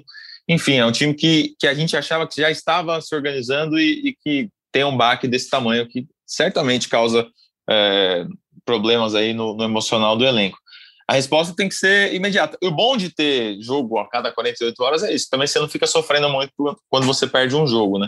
[0.50, 4.10] Enfim, é um time que, que a gente achava que já estava se organizando e,
[4.10, 7.28] e que tem um baque desse tamanho que certamente causa
[7.70, 8.26] é,
[8.66, 10.58] problemas aí no, no, emocional do elenco.
[11.08, 12.58] A resposta tem que ser imediata.
[12.64, 15.28] O bom de ter jogo a cada 48 horas é isso.
[15.30, 16.54] Também você não fica sofrendo muito
[16.90, 18.08] quando você perde um jogo, né?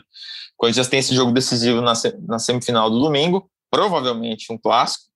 [0.56, 1.94] Quando já tem esse jogo decisivo na,
[2.26, 5.12] na semifinal do domingo, provavelmente um clássico,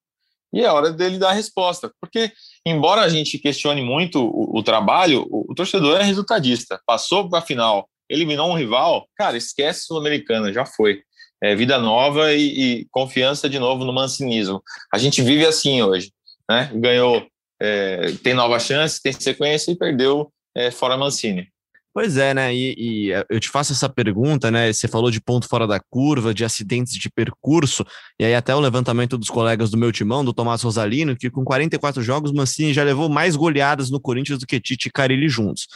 [0.54, 1.92] e é hora dele dar a resposta.
[2.02, 2.32] Porque,
[2.66, 6.82] embora a gente questione muito o, o trabalho, o, o, torcedor é resultadista.
[6.86, 11.02] Passou para a final, eliminou um rival, cara, esquece Sul-Americana, já foi
[11.42, 14.62] é, vida nova e, e, confiança de novo no mancinismo.
[14.94, 16.12] A gente vive assim hoje,
[16.50, 16.72] né?
[16.74, 17.26] Ganhou,
[17.62, 21.48] é, tem nova chance, tem sequência e perdeu é, fora Mancini.
[21.94, 22.54] Pois é, né?
[22.54, 24.72] E, e, eu te faço essa pergunta, né?
[24.72, 27.84] Você falou de ponto fora da curva, de acidentes de percurso,
[28.20, 31.44] e aí até o levantamento dos colegas do meu timão, do Tomás Rosalino, que com
[31.44, 35.68] 44 jogos, Mancini já levou mais goleadas no Corinthians do que Tite e Carilli juntos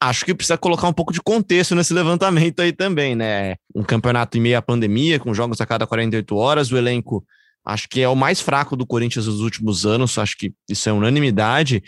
[0.00, 3.56] acho que precisa colocar um pouco de contexto nesse levantamento aí também, né?
[3.74, 7.24] Um campeonato em meio à pandemia, com jogos a cada 48 horas, o elenco
[7.64, 10.92] acho que é o mais fraco do Corinthians nos últimos anos, acho que isso é
[10.92, 11.82] unanimidade.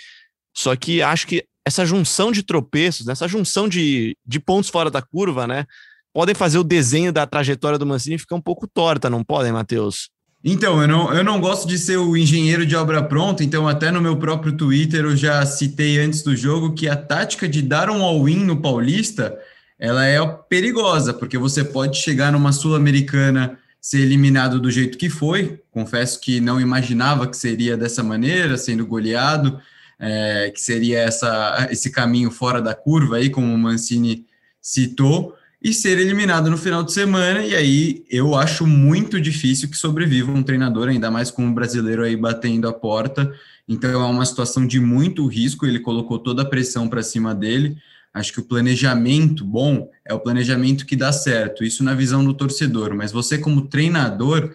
[0.54, 3.12] Só que acho que essa junção de tropeços, né?
[3.12, 5.64] essa junção de, de pontos fora da curva, né?
[6.12, 10.10] Podem fazer o desenho da trajetória do Mancini ficar um pouco torta, não podem, Matheus?
[10.44, 13.92] Então, eu não, eu não gosto de ser o engenheiro de obra pronta, então até
[13.92, 17.88] no meu próprio Twitter eu já citei antes do jogo que a tática de dar
[17.88, 19.38] um all-in no Paulista,
[19.78, 25.60] ela é perigosa, porque você pode chegar numa Sul-Americana ser eliminado do jeito que foi,
[25.70, 29.60] confesso que não imaginava que seria dessa maneira, sendo goleado,
[29.98, 34.26] é, que seria essa, esse caminho fora da curva aí, como o Mancini
[34.60, 37.44] citou, e ser eliminado no final de semana.
[37.44, 42.02] E aí eu acho muito difícil que sobreviva um treinador, ainda mais com um brasileiro
[42.02, 43.32] aí batendo a porta.
[43.68, 45.64] Então é uma situação de muito risco.
[45.64, 47.76] Ele colocou toda a pressão para cima dele.
[48.12, 52.34] Acho que o planejamento bom é o planejamento que dá certo, isso na visão do
[52.34, 52.94] torcedor.
[52.94, 54.54] Mas você, como treinador,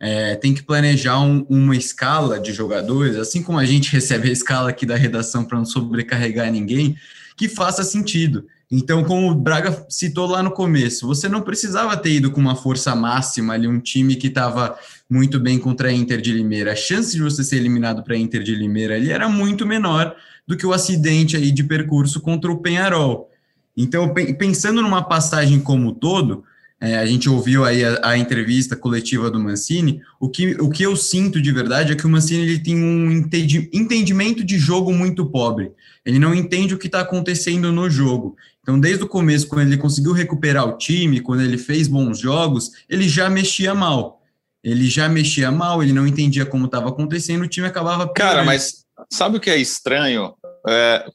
[0.00, 4.32] é, tem que planejar um, uma escala de jogadores, assim como a gente recebe a
[4.32, 6.96] escala aqui da redação para não sobrecarregar ninguém,
[7.36, 8.46] que faça sentido.
[8.70, 12.54] Então, como o Braga citou lá no começo, você não precisava ter ido com uma
[12.54, 14.78] força máxima ali, um time que estava
[15.08, 16.72] muito bem contra a Inter de Limeira.
[16.72, 20.14] A chance de você ser eliminado para a Inter de Limeira ali era muito menor
[20.46, 23.30] do que o acidente aí de percurso contra o Penharol.
[23.74, 26.44] Então, pensando numa passagem como todo,
[26.80, 30.84] é, a gente ouviu aí a, a, entrevista coletiva do Mancini, o que, o que
[30.84, 34.92] eu sinto de verdade é que o Mancini ele tem um entendi, entendimento de jogo
[34.92, 35.72] muito pobre.
[36.04, 38.36] Ele não entende o que está acontecendo no jogo.
[38.68, 42.70] Então, desde o começo, quando ele conseguiu recuperar o time, quando ele fez bons jogos,
[42.86, 44.20] ele já mexia mal.
[44.62, 48.12] Ele já mexia mal, ele não entendia como estava acontecendo, o time acabava.
[48.12, 50.34] Cara, mas sabe o que é estranho?
[50.68, 51.06] É,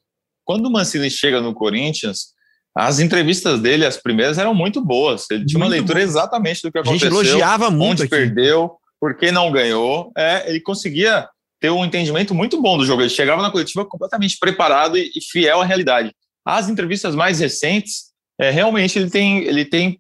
[0.44, 2.30] quando o Mancini chega no Corinthians,
[2.76, 5.30] as entrevistas dele, as primeiras, eram muito boas.
[5.30, 6.06] Ele tinha muito uma leitura bom.
[6.06, 7.08] exatamente do que aconteceu.
[7.08, 8.02] A gente elogiava muito.
[8.02, 8.10] Onde aqui.
[8.10, 10.12] perdeu, por que não ganhou.
[10.18, 11.30] É, ele conseguia
[11.62, 13.04] ter um entendimento muito bom do jogo.
[13.04, 16.12] Ele chegava na coletiva completamente preparado e, e fiel à realidade.
[16.46, 20.00] As entrevistas mais recentes, é, realmente ele tem, ele tem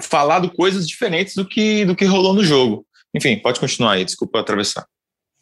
[0.00, 2.86] falado coisas diferentes do que, do que rolou no jogo.
[3.14, 4.86] Enfim, pode continuar aí, desculpa atravessar.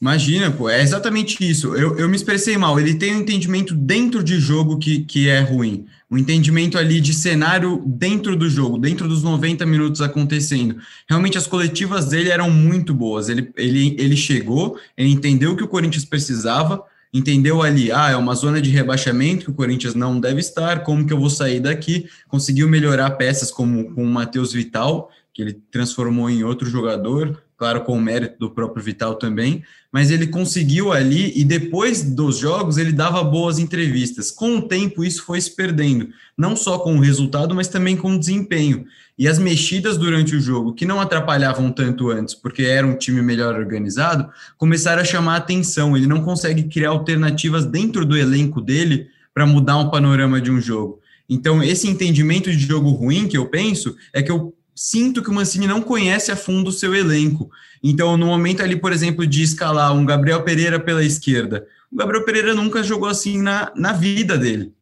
[0.03, 1.77] Imagina, pô, é exatamente isso.
[1.77, 2.79] Eu, eu me expressei mal.
[2.79, 5.87] Ele tem um entendimento dentro de jogo que, que é ruim.
[6.11, 10.77] Um entendimento ali de cenário dentro do jogo, dentro dos 90 minutos acontecendo.
[11.09, 13.29] Realmente as coletivas dele eram muito boas.
[13.29, 16.83] Ele, ele, ele chegou, ele entendeu o que o Corinthians precisava,
[17.13, 21.07] entendeu ali, ah, é uma zona de rebaixamento que o Corinthians não deve estar, como
[21.07, 22.09] que eu vou sair daqui?
[22.27, 27.83] Conseguiu melhorar peças como com o Matheus Vital, que ele transformou em outro jogador, claro,
[27.83, 32.77] com o mérito do próprio Vital também, mas ele conseguiu ali e depois dos jogos
[32.77, 34.31] ele dava boas entrevistas.
[34.31, 38.15] Com o tempo isso foi se perdendo, não só com o resultado, mas também com
[38.15, 38.85] o desempenho.
[39.19, 43.21] E as mexidas durante o jogo, que não atrapalhavam tanto antes, porque era um time
[43.21, 45.97] melhor organizado, começaram a chamar a atenção.
[45.97, 50.61] Ele não consegue criar alternativas dentro do elenco dele para mudar um panorama de um
[50.61, 51.01] jogo.
[51.29, 55.33] Então, esse entendimento de jogo ruim que eu penso é que eu sinto que o
[55.33, 57.51] Mancini não conhece a fundo o seu elenco.
[57.83, 62.25] Então, no momento ali, por exemplo, de escalar um Gabriel Pereira pela esquerda, o Gabriel
[62.25, 64.73] Pereira nunca jogou assim na, na vida dele.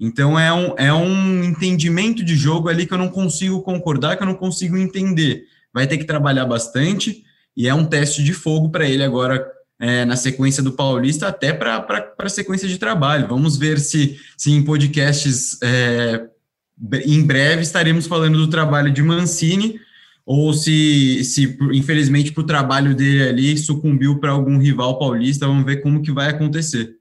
[0.00, 4.22] Então, é um, é um entendimento de jogo ali que eu não consigo concordar, que
[4.22, 5.44] eu não consigo entender.
[5.74, 7.22] Vai ter que trabalhar bastante
[7.54, 9.46] e é um teste de fogo para ele agora
[9.78, 13.28] é, na sequência do Paulista, até para a sequência de trabalho.
[13.28, 16.26] Vamos ver se, se em podcasts é,
[17.04, 19.78] em breve estaremos falando do trabalho de Mancini,
[20.24, 25.46] ou se, se infelizmente, para o trabalho dele ali sucumbiu para algum rival paulista.
[25.46, 26.96] Vamos ver como que vai acontecer.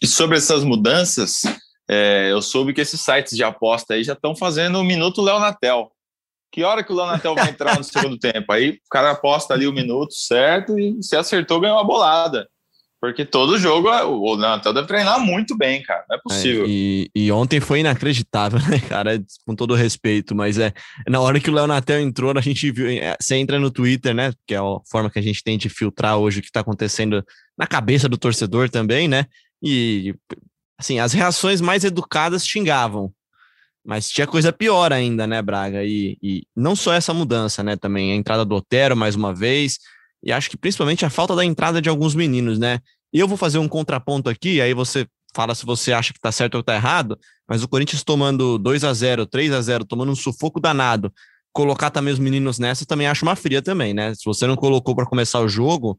[0.00, 1.42] E sobre essas mudanças,
[1.88, 5.90] é, eu soube que esses sites de aposta aí já estão fazendo o minuto Leonatel.
[6.52, 8.52] Que hora que o Leonatel vai entrar no segundo tempo?
[8.52, 12.48] Aí o cara aposta ali o minuto certo e se acertou, ganhou uma bolada.
[12.98, 16.04] Porque todo jogo o Natal deve treinar muito bem, cara.
[16.08, 16.64] Não é possível.
[16.64, 19.22] É, e, e, ontem foi inacreditável, né, cara?
[19.46, 20.72] Com todo respeito, mas é
[21.06, 22.88] na hora que o Léo Natel entrou, a gente viu.
[22.88, 24.32] É, você entra no Twitter, né?
[24.46, 27.22] Que é a forma que a gente tem de filtrar hoje o que está acontecendo
[27.56, 29.26] na cabeça do torcedor também, né?
[29.62, 30.14] E
[30.78, 33.12] assim, as reações mais educadas xingavam.
[33.84, 35.84] Mas tinha coisa pior ainda, né, Braga?
[35.84, 37.76] E, e não só essa mudança, né?
[37.76, 39.78] Também a entrada do Otero mais uma vez
[40.22, 42.80] e acho que principalmente a falta da entrada de alguns meninos, né?
[43.12, 46.56] Eu vou fazer um contraponto aqui, aí você fala se você acha que tá certo
[46.56, 47.16] ou tá errado,
[47.48, 51.12] mas o Corinthians tomando 2 a 0 3 a 0 tomando um sufoco danado,
[51.52, 54.14] colocar também os meninos nessa, também acho uma fria também, né?
[54.14, 55.98] Se você não colocou para começar o jogo,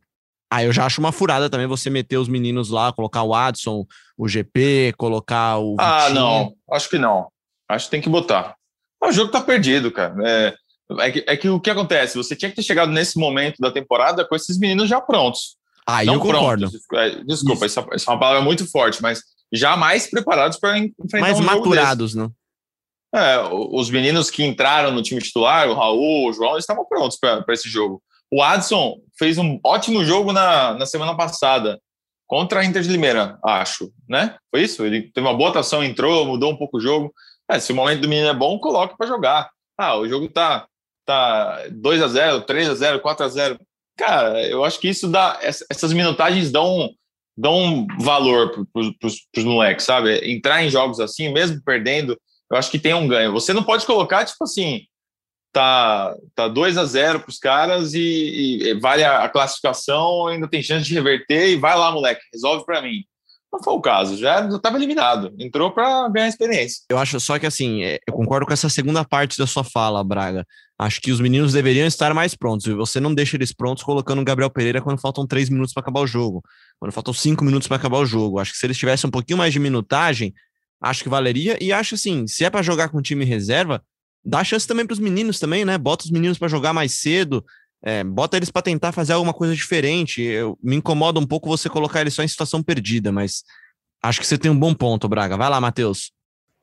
[0.50, 3.86] aí eu já acho uma furada também você meter os meninos lá, colocar o Adson,
[4.18, 5.76] o GP, colocar o.
[5.80, 6.20] Ah, Vitinho.
[6.20, 7.28] não, acho que não.
[7.70, 8.56] Acho que tem que botar.
[9.04, 10.16] O jogo tá perdido, cara.
[10.26, 10.54] É,
[11.00, 12.18] é que, é que o que acontece?
[12.18, 15.58] Você tinha que ter chegado nesse momento da temporada com esses meninos já prontos.
[15.86, 16.70] Ah, eu concordo.
[16.70, 16.86] Prontos.
[16.94, 17.80] É, desculpa, isso.
[17.80, 19.22] Essa, é uma palavra muito forte, mas
[19.54, 22.30] já mais preparados para enfrentar mais um maturados, né?
[23.14, 27.18] É, os meninos que entraram no time titular, o Raul, o João, eles estavam prontos
[27.18, 28.02] para esse jogo.
[28.32, 31.80] O Adson fez um ótimo jogo na, na semana passada
[32.28, 34.36] contra a Inter de Limeira, acho, né?
[34.52, 34.86] Foi isso?
[34.86, 37.14] Ele teve uma boa atuação, entrou, mudou um pouco o jogo.
[37.50, 39.50] É, se o momento do menino é bom, coloque para jogar.
[39.78, 40.68] Ah, o jogo tá
[41.08, 43.60] tá 2 a 0 3 a 0 4 a 0
[43.98, 45.40] Cara, eu acho que isso dá.
[45.42, 46.92] Essas minutagens dão,
[47.36, 50.20] dão valor para os moleques, sabe?
[50.32, 52.16] Entrar em jogos assim, mesmo perdendo,
[52.52, 53.32] eu acho que tem um ganho.
[53.32, 54.82] Você não pode colocar, tipo assim,
[55.52, 60.62] tá, tá 2 a 0 para os caras e, e, vale a, classificação, ainda tem
[60.62, 63.04] chance de reverter e vai lá, moleque, resolve para mim.
[63.52, 66.84] Não foi o caso, já estava eliminado, entrou para ganhar experiência.
[66.90, 70.04] Eu acho só que assim, é, eu concordo com essa segunda parte da sua fala,
[70.04, 70.46] Braga.
[70.78, 72.68] Acho que os meninos deveriam estar mais prontos.
[72.68, 75.82] E você não deixa eles prontos colocando o Gabriel Pereira quando faltam três minutos para
[75.82, 76.44] acabar o jogo,
[76.80, 78.38] quando faltam cinco minutos para acabar o jogo.
[78.38, 80.34] Acho que se eles tivessem um pouquinho mais de minutagem,
[80.80, 81.58] acho que valeria.
[81.60, 83.82] E acho assim, se é para jogar com time reserva,
[84.24, 85.78] dá chance também para os meninos também, né?
[85.78, 87.44] Bota os meninos para jogar mais cedo,
[87.84, 90.22] é, bota eles para tentar fazer alguma coisa diferente.
[90.22, 93.44] Eu, me incomoda um pouco você colocar eles só em situação perdida, mas
[94.04, 95.38] acho que você tem um bom ponto, Braga.
[95.38, 96.12] Vai lá, Matheus.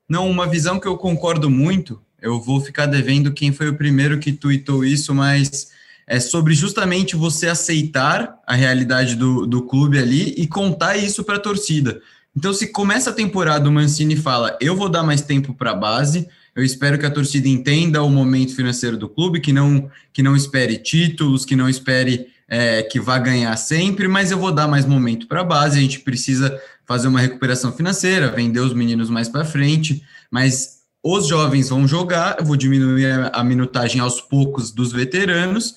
[0.08, 2.00] Não, uma visão que eu concordo muito.
[2.20, 5.70] Eu vou ficar devendo quem foi o primeiro que tuitou isso, mas
[6.06, 11.36] é sobre justamente você aceitar a realidade do, do clube ali e contar isso para
[11.36, 12.00] a torcida.
[12.36, 15.76] Então, se começa a temporada, o Mancini fala: eu vou dar mais tempo para a
[15.76, 20.22] base, eu espero que a torcida entenda o momento financeiro do clube, que não, que
[20.22, 24.68] não espere títulos, que não espere é, que vá ganhar sempre, mas eu vou dar
[24.68, 25.78] mais momento para a base.
[25.78, 31.26] A gente precisa fazer uma recuperação financeira, vender os meninos mais para frente, mas os
[31.26, 35.76] jovens vão jogar, eu vou diminuir a minutagem aos poucos dos veteranos,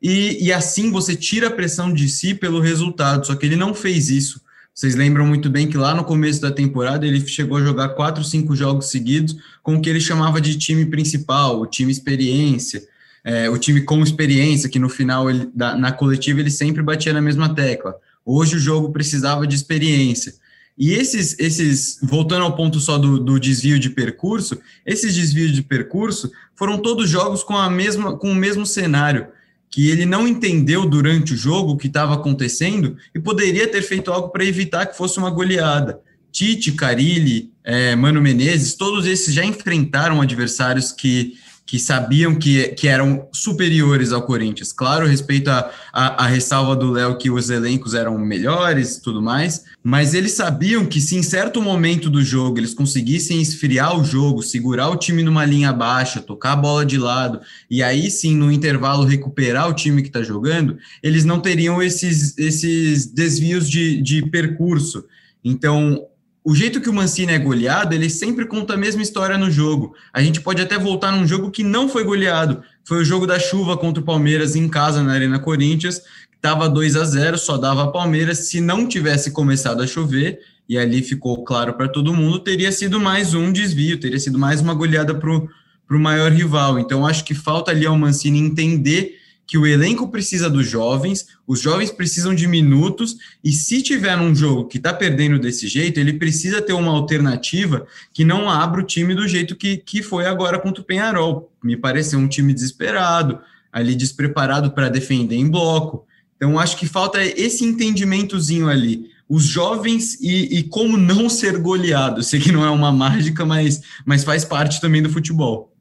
[0.00, 3.26] e, e assim você tira a pressão de si pelo resultado.
[3.26, 4.40] Só que ele não fez isso.
[4.78, 8.22] Vocês lembram muito bem que lá no começo da temporada ele chegou a jogar quatro,
[8.22, 12.86] cinco jogos seguidos com o que ele chamava de time principal, o time experiência,
[13.24, 17.20] é, o time com experiência, que no final, ele, na coletiva, ele sempre batia na
[17.20, 17.96] mesma tecla.
[18.24, 20.34] Hoje o jogo precisava de experiência.
[20.78, 25.62] E esses, esses voltando ao ponto só do, do desvio de percurso, esses desvios de
[25.62, 29.26] percurso foram todos jogos com, a mesma, com o mesmo cenário
[29.70, 34.10] que ele não entendeu durante o jogo o que estava acontecendo e poderia ter feito
[34.10, 36.00] algo para evitar que fosse uma goleada.
[36.30, 41.34] Tite, Carilli, é, Mano Menezes, todos esses já enfrentaram adversários que
[41.68, 44.72] que sabiam que, que eram superiores ao Corinthians.
[44.72, 49.20] Claro, respeito a, a, a ressalva do Léo que os elencos eram melhores e tudo
[49.20, 54.02] mais, mas eles sabiam que se em certo momento do jogo eles conseguissem esfriar o
[54.02, 57.38] jogo, segurar o time numa linha baixa, tocar a bola de lado,
[57.70, 62.38] e aí sim, no intervalo, recuperar o time que está jogando, eles não teriam esses,
[62.38, 65.04] esses desvios de, de percurso.
[65.44, 66.07] Então,
[66.48, 69.94] o jeito que o Mancini é goleado, ele sempre conta a mesma história no jogo.
[70.10, 72.62] A gente pode até voltar num jogo que não foi goleado.
[72.86, 76.00] Foi o jogo da chuva contra o Palmeiras em casa na Arena Corinthians,
[76.34, 78.48] estava 2 a 0, só dava Palmeiras.
[78.48, 82.98] Se não tivesse começado a chover, e ali ficou claro para todo mundo, teria sido
[82.98, 86.78] mais um desvio, teria sido mais uma goleada para o maior rival.
[86.78, 89.17] Então, acho que falta ali ao Mancini entender
[89.48, 94.34] que o elenco precisa dos jovens, os jovens precisam de minutos, e se tiver um
[94.34, 98.86] jogo que está perdendo desse jeito, ele precisa ter uma alternativa que não abra o
[98.86, 101.50] time do jeito que, que foi agora contra o Penharol.
[101.64, 103.40] Me pareceu um time desesperado,
[103.72, 106.04] ali despreparado para defender em bloco.
[106.36, 109.10] Então, acho que falta esse entendimentozinho ali.
[109.26, 112.22] Os jovens e, e como não ser goleado.
[112.22, 115.72] Sei que não é uma mágica, mas, mas faz parte também do futebol.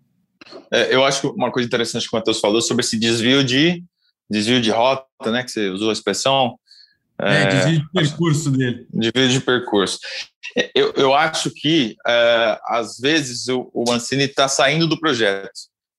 [0.72, 3.84] É, eu acho que uma coisa interessante que o Matheus falou sobre esse desvio de
[4.30, 5.44] desvio de rota, né?
[5.44, 6.60] Que você usou a expressão.
[7.20, 8.88] É, é desvio de percurso dele.
[8.94, 10.00] Desvio de percurso.
[10.76, 15.52] Eu, eu acho que, é, às vezes, o, o Mancini está saindo do projeto,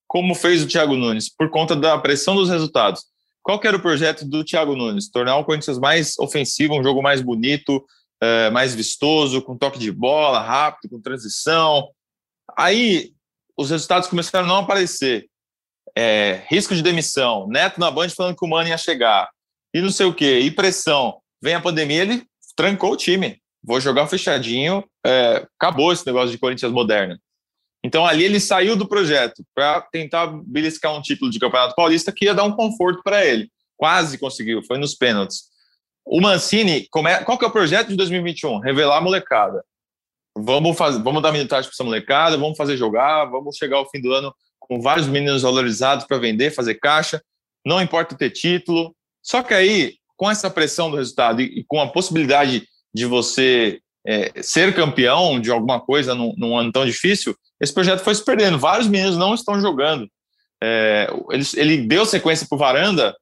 [0.07, 3.05] como fez o Thiago Nunes, por conta da pressão dos resultados.
[3.43, 5.11] Qual que era o projeto do Thiago Nunes?
[5.11, 7.85] Tornar o Corinthians mais ofensivo, um jogo mais bonito,
[8.21, 11.89] é, mais vistoso, com toque de bola, rápido, com transição.
[12.57, 13.13] Aí
[13.59, 15.29] os resultados começaram a não aparecer.
[15.97, 19.29] É, risco de demissão, Neto na Band falando que o Mano ia chegar,
[19.75, 21.18] e não sei o quê, e pressão.
[21.42, 23.40] Vem a pandemia, ele trancou o time.
[23.62, 27.18] Vou jogar fechadinho, é, acabou esse negócio de Corinthians moderno.
[27.83, 32.27] Então ali ele saiu do projeto para tentar beliscar um título de Campeonato Paulista que
[32.27, 33.51] ia dar um conforto para ele.
[33.77, 35.44] Quase conseguiu, foi nos pênaltis.
[36.05, 38.61] O Mancini, qual que é o projeto de 2021?
[38.61, 39.64] Revelar a molecada
[40.42, 44.01] vamos fazer, vamos dar minutagem para essa molecada, vamos fazer jogar, vamos chegar ao fim
[44.01, 44.34] do ano
[44.68, 47.22] com vários meninos valorizados para vender, fazer caixa,
[47.64, 48.95] não importa ter título.
[49.22, 54.43] Só que aí, com essa pressão do resultado e, com a possibilidade de você é,
[54.43, 58.59] ser campeão de alguma coisa num, num, ano tão difícil, esse projeto foi se perdendo.
[58.59, 60.09] Vários meninos não estão jogando.
[60.62, 63.16] É, ele, ele deu sequência para o Varanda,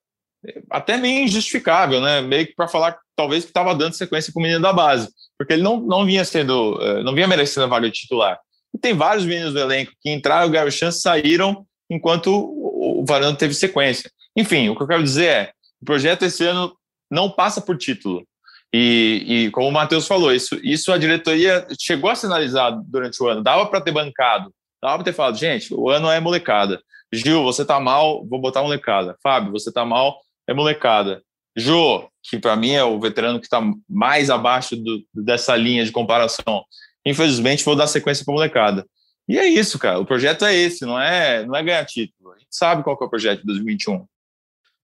[0.70, 2.20] até meio injustificável, né?
[2.20, 5.08] Meio que para falar talvez que estava dando sequência com o menino da base
[5.38, 8.38] porque ele não, não vinha sendo, eh, não vinha merecendo a vaga de titular.
[8.74, 13.54] E tem vários meninos do elenco que entraram, ganharam chance, saíram, enquanto o Varanda teve
[13.54, 14.10] sequência.
[14.36, 16.74] Enfim, o que eu quero dizer é, o projeto esse ano
[17.10, 18.26] não passa por título.
[18.74, 23.28] E, e como o Matheus falou, isso, isso a diretoria chegou a sinalizar durante o
[23.28, 26.80] ano, dava para ter bancado, dava para ter falado, gente, o ano é molecada.
[27.12, 29.16] Gil, você tá mal, vou botar molecada.
[29.22, 31.22] Fábio, você tá mal, é molecada.
[31.56, 35.92] Jô, que para mim é o veterano que está mais abaixo do, dessa linha de
[35.92, 36.64] comparação.
[37.04, 38.86] Infelizmente, vou dar sequência para molecada.
[39.28, 39.98] E é isso, cara.
[39.98, 42.32] O projeto é esse, não é, não é ganhar título.
[42.32, 44.06] A gente sabe qual é o projeto de 2021.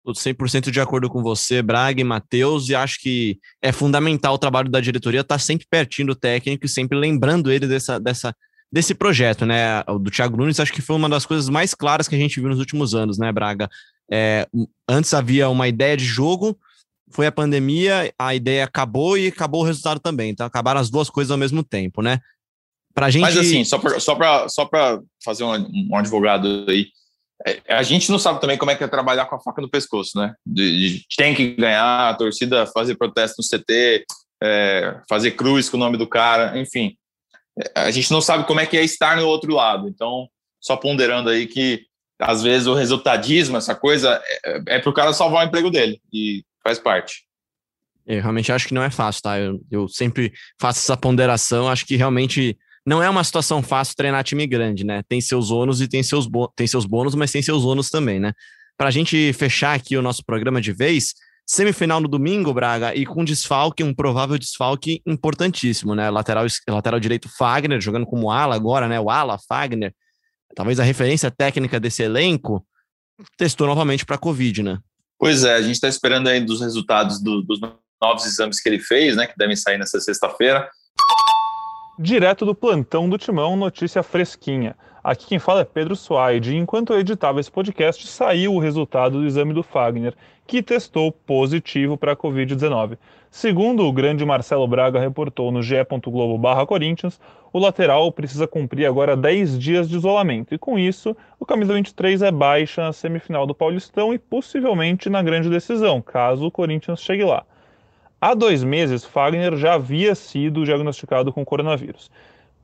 [0.06, 4.38] Estou 100% de acordo com você, Braga e Matheus, e acho que é fundamental o
[4.38, 8.34] trabalho da diretoria estar tá sempre pertinho do técnico e sempre lembrando ele dessa, dessa,
[8.72, 9.82] desse projeto, né?
[9.86, 12.40] O do Thiago Nunes, acho que foi uma das coisas mais claras que a gente
[12.40, 13.68] viu nos últimos anos, né, Braga?
[14.10, 14.46] É,
[14.88, 16.58] antes havia uma ideia de jogo,
[17.10, 20.30] foi a pandemia, a ideia acabou e acabou o resultado também.
[20.30, 22.20] Então acabaram as duas coisas ao mesmo tempo, né?
[22.94, 23.22] Pra gente...
[23.22, 24.68] Mas assim, só para só só
[25.24, 26.88] fazer um, um advogado aí,
[27.46, 29.70] é, a gente não sabe também como é que é trabalhar com a faca no
[29.70, 30.34] pescoço, né?
[30.44, 34.04] De, de, tem que ganhar, a torcida fazer protesto no CT,
[34.42, 36.96] é, fazer cruz com o nome do cara, enfim.
[37.58, 39.88] É, a gente não sabe como é que é estar no outro lado.
[39.88, 40.28] Então,
[40.60, 41.86] só ponderando aí que
[42.20, 46.00] às vezes o resultadismo, essa coisa, é, é para o cara salvar o emprego dele
[46.12, 47.24] e faz parte.
[48.06, 49.38] Eu realmente acho que não é fácil, tá?
[49.38, 52.56] Eu, eu sempre faço essa ponderação, acho que realmente
[52.86, 55.02] não é uma situação fácil treinar time grande, né?
[55.06, 58.32] Tem seus ônus e tem seus, tem seus bônus, mas tem seus ônus também, né?
[58.78, 61.12] Para a gente fechar aqui o nosso programa de vez,
[61.46, 66.08] semifinal no domingo, Braga, e com desfalque, um provável desfalque importantíssimo, né?
[66.08, 68.98] Lateral, lateral direito Fagner, jogando como ala agora, né?
[68.98, 69.92] O ala Fagner,
[70.54, 72.64] talvez a referência técnica desse elenco,
[73.36, 74.78] testou novamente para Covid, né?
[75.18, 77.60] Pois é, a gente está esperando aí dos resultados do, dos
[78.00, 79.26] novos exames que ele fez, né?
[79.26, 80.68] Que devem sair nessa sexta-feira.
[81.98, 84.76] Direto do plantão do Timão, notícia fresquinha.
[85.02, 86.54] Aqui quem fala é Pedro Suaide.
[86.54, 90.14] Enquanto eu editava esse podcast, saiu o resultado do exame do Fagner,
[90.48, 92.96] que testou positivo para a Covid-19.
[93.30, 97.20] Segundo o grande Marcelo Braga reportou no ge.globo Corinthians,
[97.52, 100.54] o lateral precisa cumprir agora 10 dias de isolamento.
[100.54, 105.22] E com isso, o camisa 23 é baixa na semifinal do Paulistão e possivelmente na
[105.22, 107.44] grande decisão, caso o Corinthians chegue lá.
[108.18, 112.10] Há dois meses, Fagner já havia sido diagnosticado com coronavírus.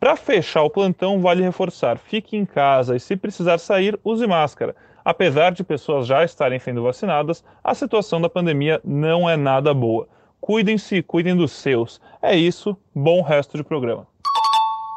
[0.04, 4.76] Para fechar o plantão, vale reforçar: fique em casa e, se precisar sair, use máscara.
[5.02, 10.06] Apesar de pessoas já estarem sendo vacinadas, a situação da pandemia não é nada boa.
[10.42, 12.02] Cuidem-se, cuidem dos seus.
[12.20, 14.06] É isso, bom resto de programa.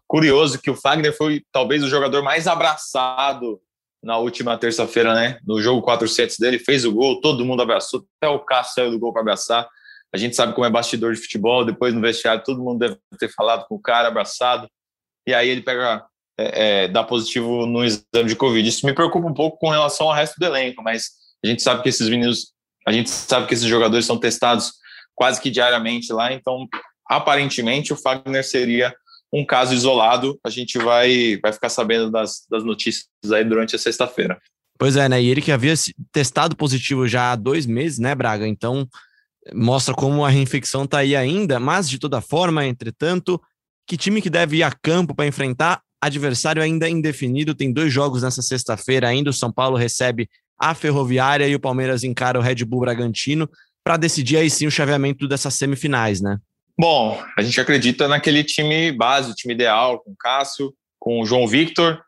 [0.06, 3.62] Curioso que o Fagner foi talvez o jogador mais abraçado
[4.04, 5.40] na última terça-feira, né?
[5.48, 9.00] No jogo 400 dele, fez o gol, todo mundo abraçou, até o Cássio saiu do
[9.00, 9.70] gol para abraçar.
[10.14, 13.30] A gente sabe como é bastidor de futebol, depois no vestiário todo mundo deve ter
[13.30, 14.68] falado com o cara, abraçado,
[15.28, 16.06] e aí ele pega,
[16.40, 18.68] é, é, dá positivo no exame de Covid.
[18.68, 21.10] Isso me preocupa um pouco com relação ao resto do elenco, mas
[21.44, 22.54] a gente sabe que esses meninos,
[22.88, 24.72] a gente sabe que esses jogadores são testados
[25.14, 26.66] quase que diariamente lá, então
[27.10, 28.96] aparentemente o Fagner seria
[29.34, 30.40] um caso isolado.
[30.44, 34.40] A gente vai, vai ficar sabendo das, das notícias aí durante a sexta-feira.
[34.80, 35.22] Pois é, né?
[35.22, 35.74] E ele que havia
[36.12, 38.48] testado positivo já há dois meses, né, Braga?
[38.48, 38.88] Então,
[39.54, 43.42] mostra como a reinfecção está aí ainda, mas de toda forma, entretanto,
[43.88, 48.22] que time que deve ir a campo para enfrentar adversário ainda indefinido, tem dois jogos
[48.22, 50.30] nessa sexta-feira ainda, o São Paulo recebe
[50.60, 53.50] a Ferroviária e o Palmeiras encara o Red Bull Bragantino
[53.84, 56.38] para decidir aí sim o chaveamento dessas semifinais, né?
[56.78, 62.00] Bom, a gente acredita naquele time base, o time ideal, com Cássio, com João Victor,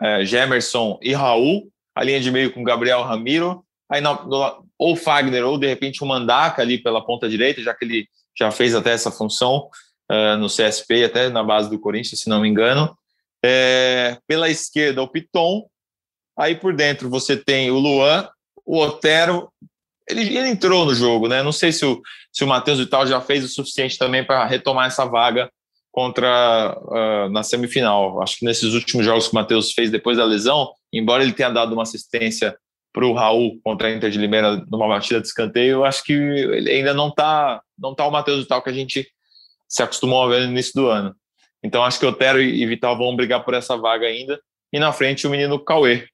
[0.00, 5.44] é, Gemerson e Raul, a linha de meio com Gabriel Ramiro, aí no, ou Fagner
[5.44, 8.06] ou de repente o Mandaca ali pela ponta direita, já que ele
[8.38, 9.68] já fez até essa função
[10.34, 12.96] uh, no CSP, até na base do Corinthians, se não me engano.
[13.44, 15.66] É, pela esquerda, o Piton.
[16.36, 18.28] Aí por dentro você tem o Luan,
[18.64, 19.50] o Otero.
[20.08, 21.42] Ele, ele entrou no jogo, né?
[21.42, 22.00] Não sei se o,
[22.32, 25.50] se o Matheus Vital já fez o suficiente também para retomar essa vaga
[25.92, 28.20] contra uh, na semifinal.
[28.20, 31.50] Acho que nesses últimos jogos que o Matheus fez depois da lesão, embora ele tenha
[31.50, 32.56] dado uma assistência
[32.92, 36.70] para o Raul contra a Inter de Limeira numa batida de escanteio, acho que ele
[36.70, 39.08] ainda não está não tá o Matheus Vital que a gente
[39.74, 41.16] se acostumou a ver no início do ano.
[41.60, 44.40] Então acho que Otero e Vital vão brigar por essa vaga ainda.
[44.72, 46.06] E na frente o menino Cauê.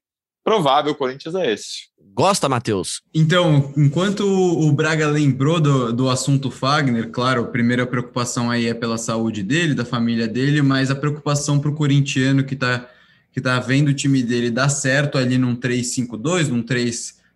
[0.42, 1.90] Provável o Corinthians é esse.
[2.14, 3.02] Gosta, Matheus?
[3.14, 8.72] Então, enquanto o Braga lembrou do, do assunto Fagner, claro, a primeira preocupação aí é
[8.72, 12.88] pela saúde dele, da família dele, mas a preocupação para o corintiano que está
[13.32, 16.64] que tá vendo o time dele dar certo ali num 3-5-2, num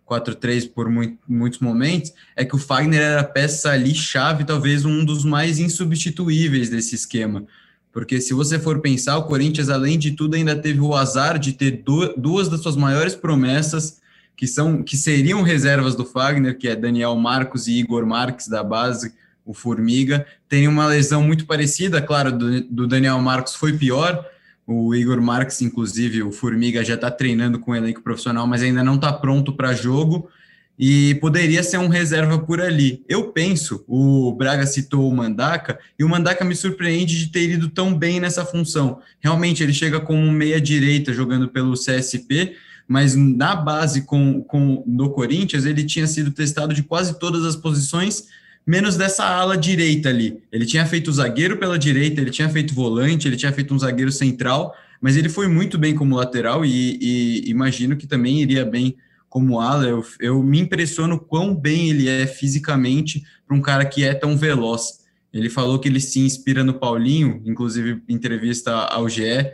[0.09, 5.03] 3-4-3 por muito, muitos momentos, é que o Fagner era peça ali chave, talvez um
[5.03, 7.43] dos mais insubstituíveis desse esquema.
[7.91, 11.53] Porque se você for pensar, o Corinthians, além de tudo, ainda teve o azar de
[11.53, 11.83] ter
[12.17, 14.01] duas das suas maiores promessas,
[14.35, 18.61] que são que seriam reservas do Fagner, que é Daniel Marcos e Igor Marques da
[18.63, 19.13] base,
[19.45, 24.25] o Formiga, tem uma lesão muito parecida, claro, do, do Daniel Marcos foi pior,
[24.67, 28.83] o Igor Marques, inclusive, o Formiga já está treinando com o elenco profissional, mas ainda
[28.83, 30.29] não está pronto para jogo
[30.77, 33.03] e poderia ser um reserva por ali.
[33.07, 37.69] Eu penso, o Braga citou o Mandaca, e o Mandaca me surpreende de ter ido
[37.69, 38.99] tão bem nessa função.
[39.19, 42.55] Realmente, ele chega como meia-direita jogando pelo CSP,
[42.87, 47.55] mas na base com, com no Corinthians ele tinha sido testado de quase todas as
[47.55, 48.27] posições,
[48.65, 50.41] menos dessa ala direita ali.
[50.51, 54.11] Ele tinha feito zagueiro pela direita, ele tinha feito volante, ele tinha feito um zagueiro
[54.11, 58.95] central, mas ele foi muito bem como lateral e, e imagino que também iria bem
[59.29, 59.85] como ala.
[59.85, 64.37] Eu, eu me impressiono quão bem ele é fisicamente para um cara que é tão
[64.37, 65.05] veloz.
[65.31, 69.51] Ele falou que ele se inspira no Paulinho, inclusive entrevista ao GE.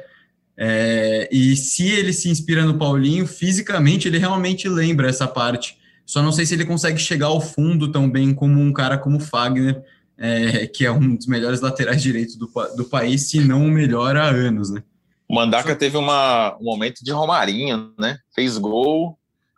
[0.55, 5.80] É, e se ele se inspira no Paulinho, fisicamente ele realmente lembra essa parte.
[6.05, 9.19] Só não sei se ele consegue chegar ao fundo tão bem como um cara como
[9.19, 9.81] Fagner,
[10.17, 14.15] é, que é um dos melhores laterais direitos do, do país, se não o melhor
[14.15, 14.83] há anos, né?
[15.27, 18.17] O Mandaca teve uma, um momento de Romarinho, né?
[18.35, 19.17] Fez gol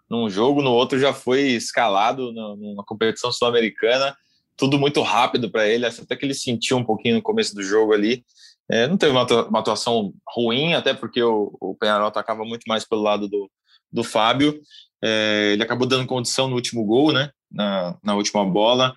[0.09, 4.15] num jogo, no outro já foi escalado numa competição sul-americana
[4.55, 7.93] tudo muito rápido para ele, até que ele sentiu um pouquinho no começo do jogo
[7.93, 8.23] ali.
[8.69, 12.85] É, não teve uma, uma, atuação ruim, até porque o, o Penharol atacava muito mais
[12.85, 13.51] pelo lado do,
[13.91, 14.59] do Fábio.
[15.03, 17.29] É, ele acabou dando condição no último gol, né?
[17.51, 18.95] Na, na última bola,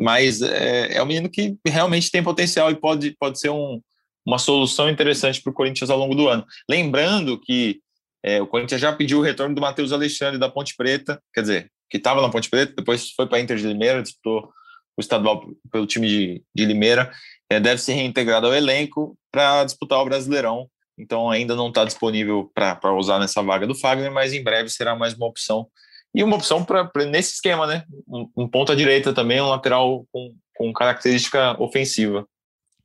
[0.00, 3.80] mas é, é um menino que realmente tem potencial e pode, pode ser um,
[4.24, 6.44] uma solução interessante para o Corinthians ao longo do ano.
[6.68, 7.80] Lembrando que
[8.22, 11.70] é, o Corinthians já pediu o retorno do Matheus Alexandre da Ponte Preta, quer dizer,
[11.90, 14.50] que estava na Ponte Preta, depois foi para a Inter de Limeira, disputou
[14.96, 17.10] o estadual pelo time de, de Limeira,
[17.48, 20.68] é, deve ser reintegrado ao elenco para disputar o Brasileirão.
[20.98, 24.96] Então ainda não está disponível para usar nessa vaga do Fagner, mas em breve será
[24.96, 25.68] mais uma opção.
[26.14, 27.84] E uma opção para nesse esquema, né?
[28.06, 32.26] Um, um ponta direita também, um lateral com, com característica ofensiva.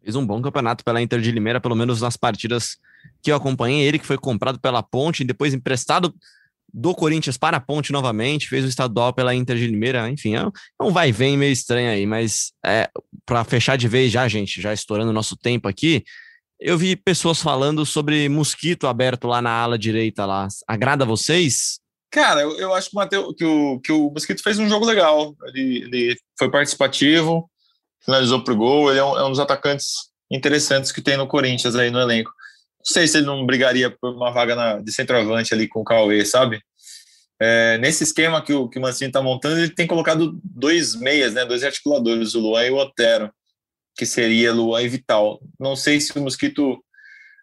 [0.04, 2.78] Fez um bom campeonato pela Inter de Limeira, pelo menos nas partidas
[3.22, 3.82] que eu acompanhei.
[3.88, 6.14] Ele que foi comprado pela Ponte e depois emprestado
[6.74, 10.44] do Corinthians para a Ponte novamente, fez o estadual pela Inter de Limeira, enfim, é
[10.82, 12.90] um é vai vem meio estranho aí, mas é,
[13.26, 16.04] para fechar de vez já, gente, já estourando o nosso tempo aqui,
[16.64, 20.48] eu vi pessoas falando sobre mosquito aberto lá na ala direita lá.
[20.66, 21.78] Agrada vocês?
[22.10, 24.86] Cara, eu, eu acho que o, Mateu, que, o, que o Mosquito fez um jogo
[24.86, 25.36] legal.
[25.48, 27.50] Ele, ele foi participativo,
[28.06, 28.90] finalizou pro gol.
[28.90, 29.94] Ele é um, é um dos atacantes
[30.32, 32.32] interessantes que tem no Corinthians aí no elenco.
[32.80, 35.84] Não sei se ele não brigaria por uma vaga na, de centroavante ali com o
[35.84, 36.62] Cauê, sabe?
[37.42, 41.34] É, nesse esquema que o, que o Mancini está montando, ele tem colocado dois meias,
[41.34, 43.30] né, dois articuladores, o Luan e o Otero,
[43.96, 45.42] que seria Luan e Vital.
[45.60, 46.84] Não sei se o Mosquito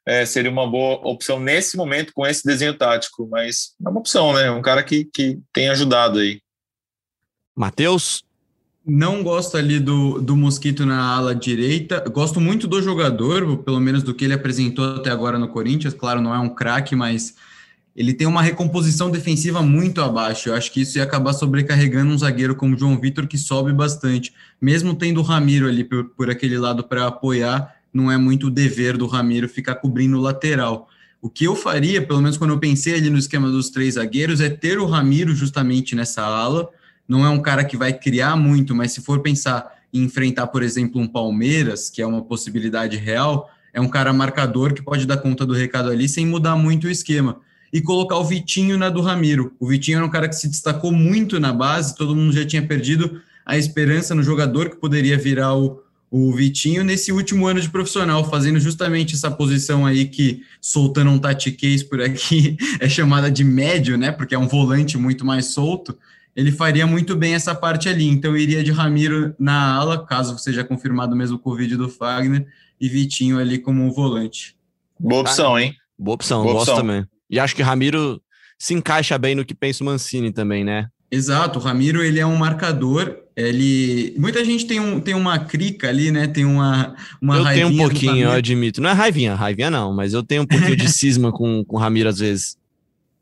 [0.07, 4.33] é, seria uma boa opção nesse momento com esse desenho tático, mas é uma opção,
[4.33, 4.51] né?
[4.51, 6.41] Um cara que, que tem ajudado aí.
[7.55, 8.23] Matheus?
[8.85, 12.03] Não gosto ali do, do Mosquito na ala direita.
[12.09, 15.95] Gosto muito do jogador, pelo menos do que ele apresentou até agora no Corinthians.
[15.95, 17.37] Claro, não é um craque, mas
[17.97, 20.49] ele tem uma recomposição defensiva muito abaixo.
[20.49, 24.33] Eu acho que isso ia acabar sobrecarregando um zagueiro como João Vitor, que sobe bastante.
[24.61, 28.51] Mesmo tendo o Ramiro ali por, por aquele lado para apoiar, não é muito o
[28.51, 30.89] dever do Ramiro ficar cobrindo o lateral.
[31.21, 34.41] O que eu faria, pelo menos quando eu pensei ali no esquema dos três zagueiros,
[34.41, 36.71] é ter o Ramiro justamente nessa ala
[37.11, 40.63] não é um cara que vai criar muito, mas se for pensar em enfrentar, por
[40.63, 45.17] exemplo, um Palmeiras, que é uma possibilidade real, é um cara marcador que pode dar
[45.17, 47.41] conta do recado ali sem mudar muito o esquema.
[47.73, 49.55] E colocar o Vitinho na do Ramiro.
[49.61, 52.67] O Vitinho era um cara que se destacou muito na base, todo mundo já tinha
[52.67, 57.69] perdido a esperança no jogador que poderia virar o, o Vitinho nesse último ano de
[57.69, 63.45] profissional, fazendo justamente essa posição aí que, soltando um tatiquês por aqui, é chamada de
[63.45, 64.11] médio, né?
[64.11, 65.97] Porque é um volante muito mais solto
[66.35, 68.07] ele faria muito bem essa parte ali.
[68.07, 72.47] Então, iria de Ramiro na ala, caso seja confirmado mesmo o Covid do Fagner,
[72.81, 74.57] e Vitinho ali como um volante.
[74.99, 75.75] Boa opção, hein?
[75.99, 76.87] Boa opção, Boa gosto opção.
[76.87, 77.07] também.
[77.31, 78.21] E acho que Ramiro
[78.59, 80.89] se encaixa bem no que pensa o Mancini também, né?
[81.11, 83.17] Exato, o Ramiro ele é um marcador.
[83.35, 86.27] Ele muita gente tem, um, tem uma crica ali, né?
[86.27, 88.81] Tem uma uma Eu tenho um pouquinho, eu admito.
[88.81, 91.79] Não é raivinha, raivinha não, mas eu tenho um pouquinho de cisma com com o
[91.79, 92.61] Ramiro às vezes.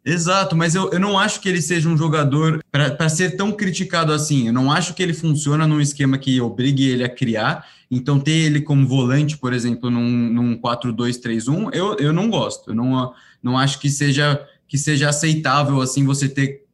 [0.04, 4.12] Exato, mas eu, eu não acho que ele seja um jogador para ser tão criticado
[4.12, 4.46] assim.
[4.46, 7.66] Eu não acho que ele funciona num esquema que obrigue ele a criar.
[7.90, 12.70] Então, ter ele como volante, por exemplo, num, num 4-2-3-1, eu, eu não gosto.
[12.70, 13.12] Eu não,
[13.42, 16.64] não acho que seja, que seja aceitável assim você ter,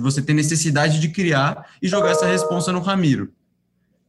[0.00, 3.32] você ter necessidade de criar e jogar essa responsa no Ramiro.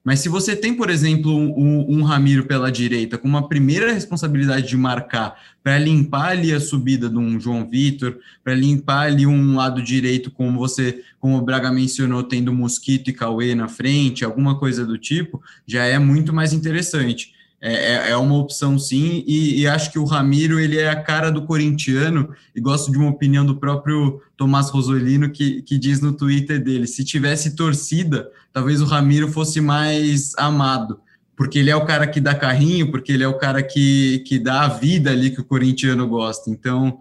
[0.04, 4.68] Mas se você tem, por exemplo, um, um Ramiro pela direita com uma primeira responsabilidade
[4.68, 9.56] de marcar para limpar ali a subida de um João Vitor, para limpar ali um
[9.56, 14.58] lado direito, como você, como o Braga mencionou, tendo Mosquito e Cauê na frente, alguma
[14.58, 17.34] coisa do tipo, já é muito mais interessante.
[17.64, 20.99] É, é, é uma opção sim, e, e, acho que o Ramiro ele é a
[20.99, 26.01] cara do corintiano, e gosto de uma opinião do próprio Tomás Rosolino, que, que diz
[26.01, 30.99] no Twitter dele, se tivesse torcida, talvez o Ramiro fosse mais amado,
[31.36, 34.39] porque ele é o cara que dá carrinho, porque ele é o cara que, que
[34.39, 36.97] dá a vida ali que o corintiano gosta, então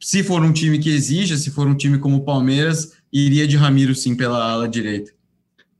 [0.00, 3.58] se for um time que exija, se for um time como o Palmeiras, iria de
[3.58, 5.12] Ramiro sim pela ala direita.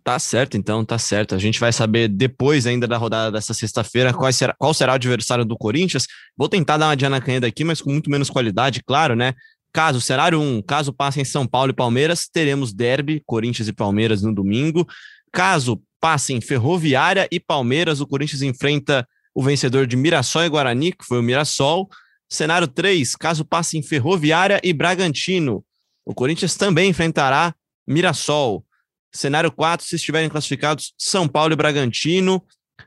[0.03, 1.35] Tá certo, então, tá certo.
[1.35, 4.95] A gente vai saber depois ainda da rodada dessa sexta-feira qual será, qual será o
[4.95, 6.07] adversário do Corinthians.
[6.37, 9.35] Vou tentar dar uma diana canheta aqui, mas com muito menos qualidade, claro, né?
[9.73, 14.35] Caso, cenário 1, caso passem São Paulo e Palmeiras, teremos derby, Corinthians e Palmeiras no
[14.35, 14.87] domingo.
[15.33, 21.05] Caso passem Ferroviária e Palmeiras, o Corinthians enfrenta o vencedor de Mirassol e Guarani, que
[21.05, 21.89] foi o Mirassol.
[22.29, 25.65] Cenário 3, caso passem Ferroviária e Bragantino,
[26.07, 27.55] o Corinthians também enfrentará
[27.87, 28.65] Mirassol.
[29.13, 32.43] Cenário 4, se estiverem classificados São Paulo e Bragantino.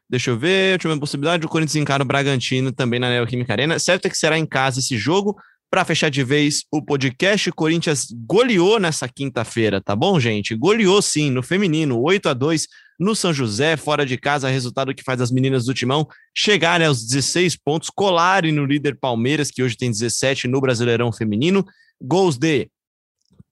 [0.10, 3.80] Deixa eu ver, última possibilidade, o Corinthians encara o Bragantino também na Neoquímica Arena.
[3.80, 5.36] Certo é que será em casa esse jogo.
[5.70, 10.56] Para fechar de vez o podcast, o Corinthians goleou nessa quinta-feira, tá bom, gente?
[10.56, 12.68] Goleou sim, no feminino, 8 a 2
[13.00, 17.04] no São José, fora de casa, resultado que faz as meninas do Timão chegarem aos
[17.04, 21.66] 16 pontos, colarem no líder Palmeiras, que hoje tem 17 no Brasileirão Feminino.
[22.00, 22.70] Gols de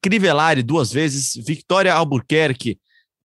[0.01, 2.79] Crivellari duas vezes, Victoria Albuquerque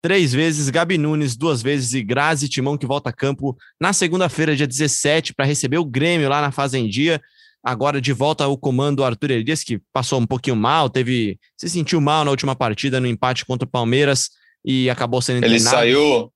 [0.02, 4.56] três vezes, Gabi Nunes duas vezes e Grazi Timão que volta a campo na segunda-feira,
[4.56, 7.22] dia 17, para receber o Grêmio lá na Fazendia.
[7.64, 12.02] Agora de volta ao comando Arthur Elias, que passou um pouquinho mal, teve se sentiu
[12.02, 14.32] mal na última partida no empate contra o Palmeiras
[14.66, 16.34] e acabou sendo Ele saiu,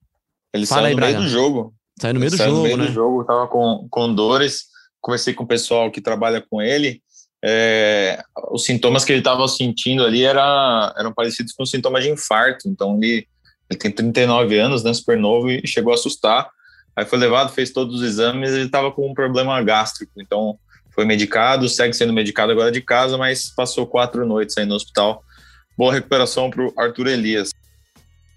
[0.53, 1.73] ele Fala saiu aí, no meio do jogo.
[1.99, 2.85] Saiu no meio ele do jogo, no meio né?
[2.85, 4.65] do jogo, tava com, com dores.
[5.01, 7.01] Conversei com o pessoal que trabalha com ele
[7.47, 12.67] é, os sintomas que ele estava sentindo ali era, eram parecidos com sintomas de infarto.
[12.67, 13.27] Então, ele,
[13.69, 16.49] ele tem 39 anos, né, super novo, e chegou a assustar.
[16.95, 20.13] Aí foi levado, fez todos os exames, ele estava com um problema gástrico.
[20.17, 20.57] Então,
[20.89, 25.21] foi medicado, segue sendo medicado agora de casa, mas passou quatro noites aí no hospital.
[25.77, 27.51] Boa recuperação para o Arthur Elias.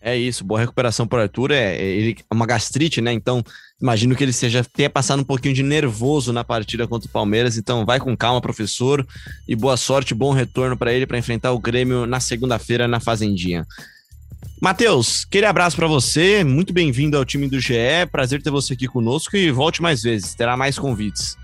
[0.09, 1.51] É isso, boa recuperação para o Arthur.
[1.51, 3.13] É, é, ele, é uma gastrite, né?
[3.13, 3.45] Então,
[3.81, 7.59] imagino que ele seja tenha passado um pouquinho de nervoso na partida contra o Palmeiras.
[7.59, 9.07] Então, vai com calma, professor,
[9.47, 13.67] e boa sorte, bom retorno para ele para enfrentar o Grêmio na segunda-feira na Fazendinha.
[14.61, 17.75] Matheus, aquele abraço para você, muito bem-vindo ao time do GE,
[18.11, 21.37] prazer ter você aqui conosco e volte mais vezes, terá mais convites.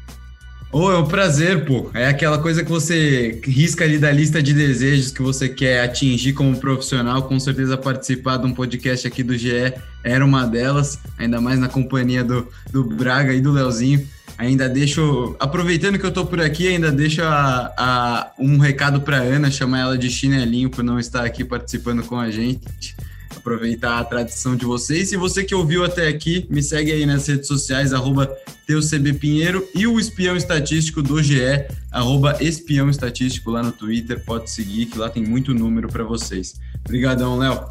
[0.76, 1.88] Oh, é um prazer, pô.
[1.94, 6.32] É aquela coisa que você risca ali da lista de desejos que você quer atingir
[6.32, 7.22] como profissional.
[7.22, 9.72] Com certeza participar de um podcast aqui do GE
[10.02, 14.04] era uma delas, ainda mais na companhia do, do Braga e do Leozinho.
[14.36, 19.18] Ainda deixo, aproveitando que eu tô por aqui, ainda deixo a, a um recado para
[19.18, 22.96] Ana, chamar ela de chinelinho por não estar aqui participando com a gente
[23.44, 25.12] aproveitar a tradição de vocês.
[25.12, 28.26] E você que ouviu até aqui, me segue aí nas redes sociais, arroba
[28.66, 34.24] TeuCBPinheiro e o espião estatístico do GE, arroba espião estatístico lá no Twitter.
[34.24, 36.58] Pode seguir, que lá tem muito número para vocês.
[36.82, 37.62] Obrigadão, Léo.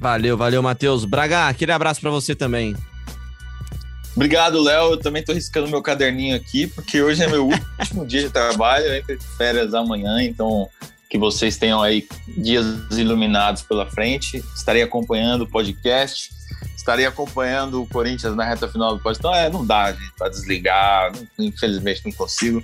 [0.00, 1.04] Valeu, valeu, Matheus.
[1.04, 2.74] Braga, aquele abraço para você também.
[4.16, 4.92] Obrigado, Léo.
[4.92, 8.86] Eu também estou riscando meu caderninho aqui, porque hoje é meu último dia de trabalho,
[8.86, 10.68] eu entro de férias amanhã, então
[11.14, 14.44] que vocês tenham aí dias iluminados pela frente.
[14.52, 16.28] Estarei acompanhando o podcast,
[16.74, 19.20] estarei acompanhando o Corinthians na reta final do podcast.
[19.20, 22.60] Então, é, não dá, gente, para desligar, infelizmente não consigo,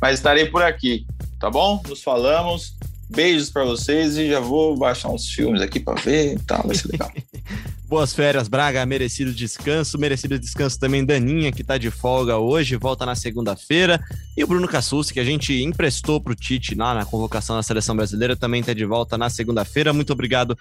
[0.00, 1.04] mas estarei por aqui,
[1.40, 1.82] tá bom?
[1.88, 2.76] Nos falamos.
[3.10, 6.92] Beijos para vocês e já vou baixar uns filmes aqui para ver tal, vai ser
[6.92, 7.10] legal.
[7.88, 8.84] Boas férias, Braga.
[8.84, 9.98] Merecido descanso.
[9.98, 13.98] Merecido descanso também Daninha, que está de folga hoje, volta na segunda-feira.
[14.36, 17.62] E o Bruno Cassus, que a gente emprestou para o Tite lá na convocação da
[17.62, 19.90] seleção brasileira, também está de volta na segunda-feira.
[19.94, 20.56] Muito obrigado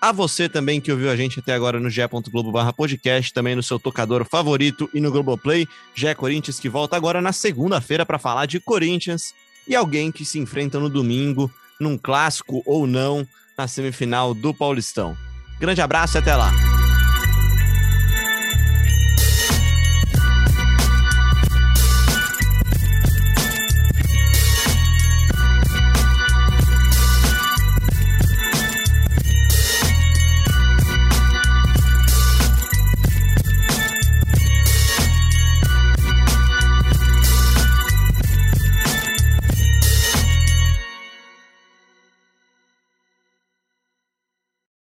[0.00, 3.78] a você também que ouviu a gente até agora no ge.globo podcast, também no seu
[3.78, 5.68] tocador favorito e no Globoplay.
[5.94, 9.32] Gé Corinthians que volta agora na segunda-feira para falar de Corinthians
[9.68, 13.24] e alguém que se enfrenta no domingo, num clássico ou não,
[13.56, 15.16] na semifinal do Paulistão.
[15.60, 16.71] Grande abraço e até lá.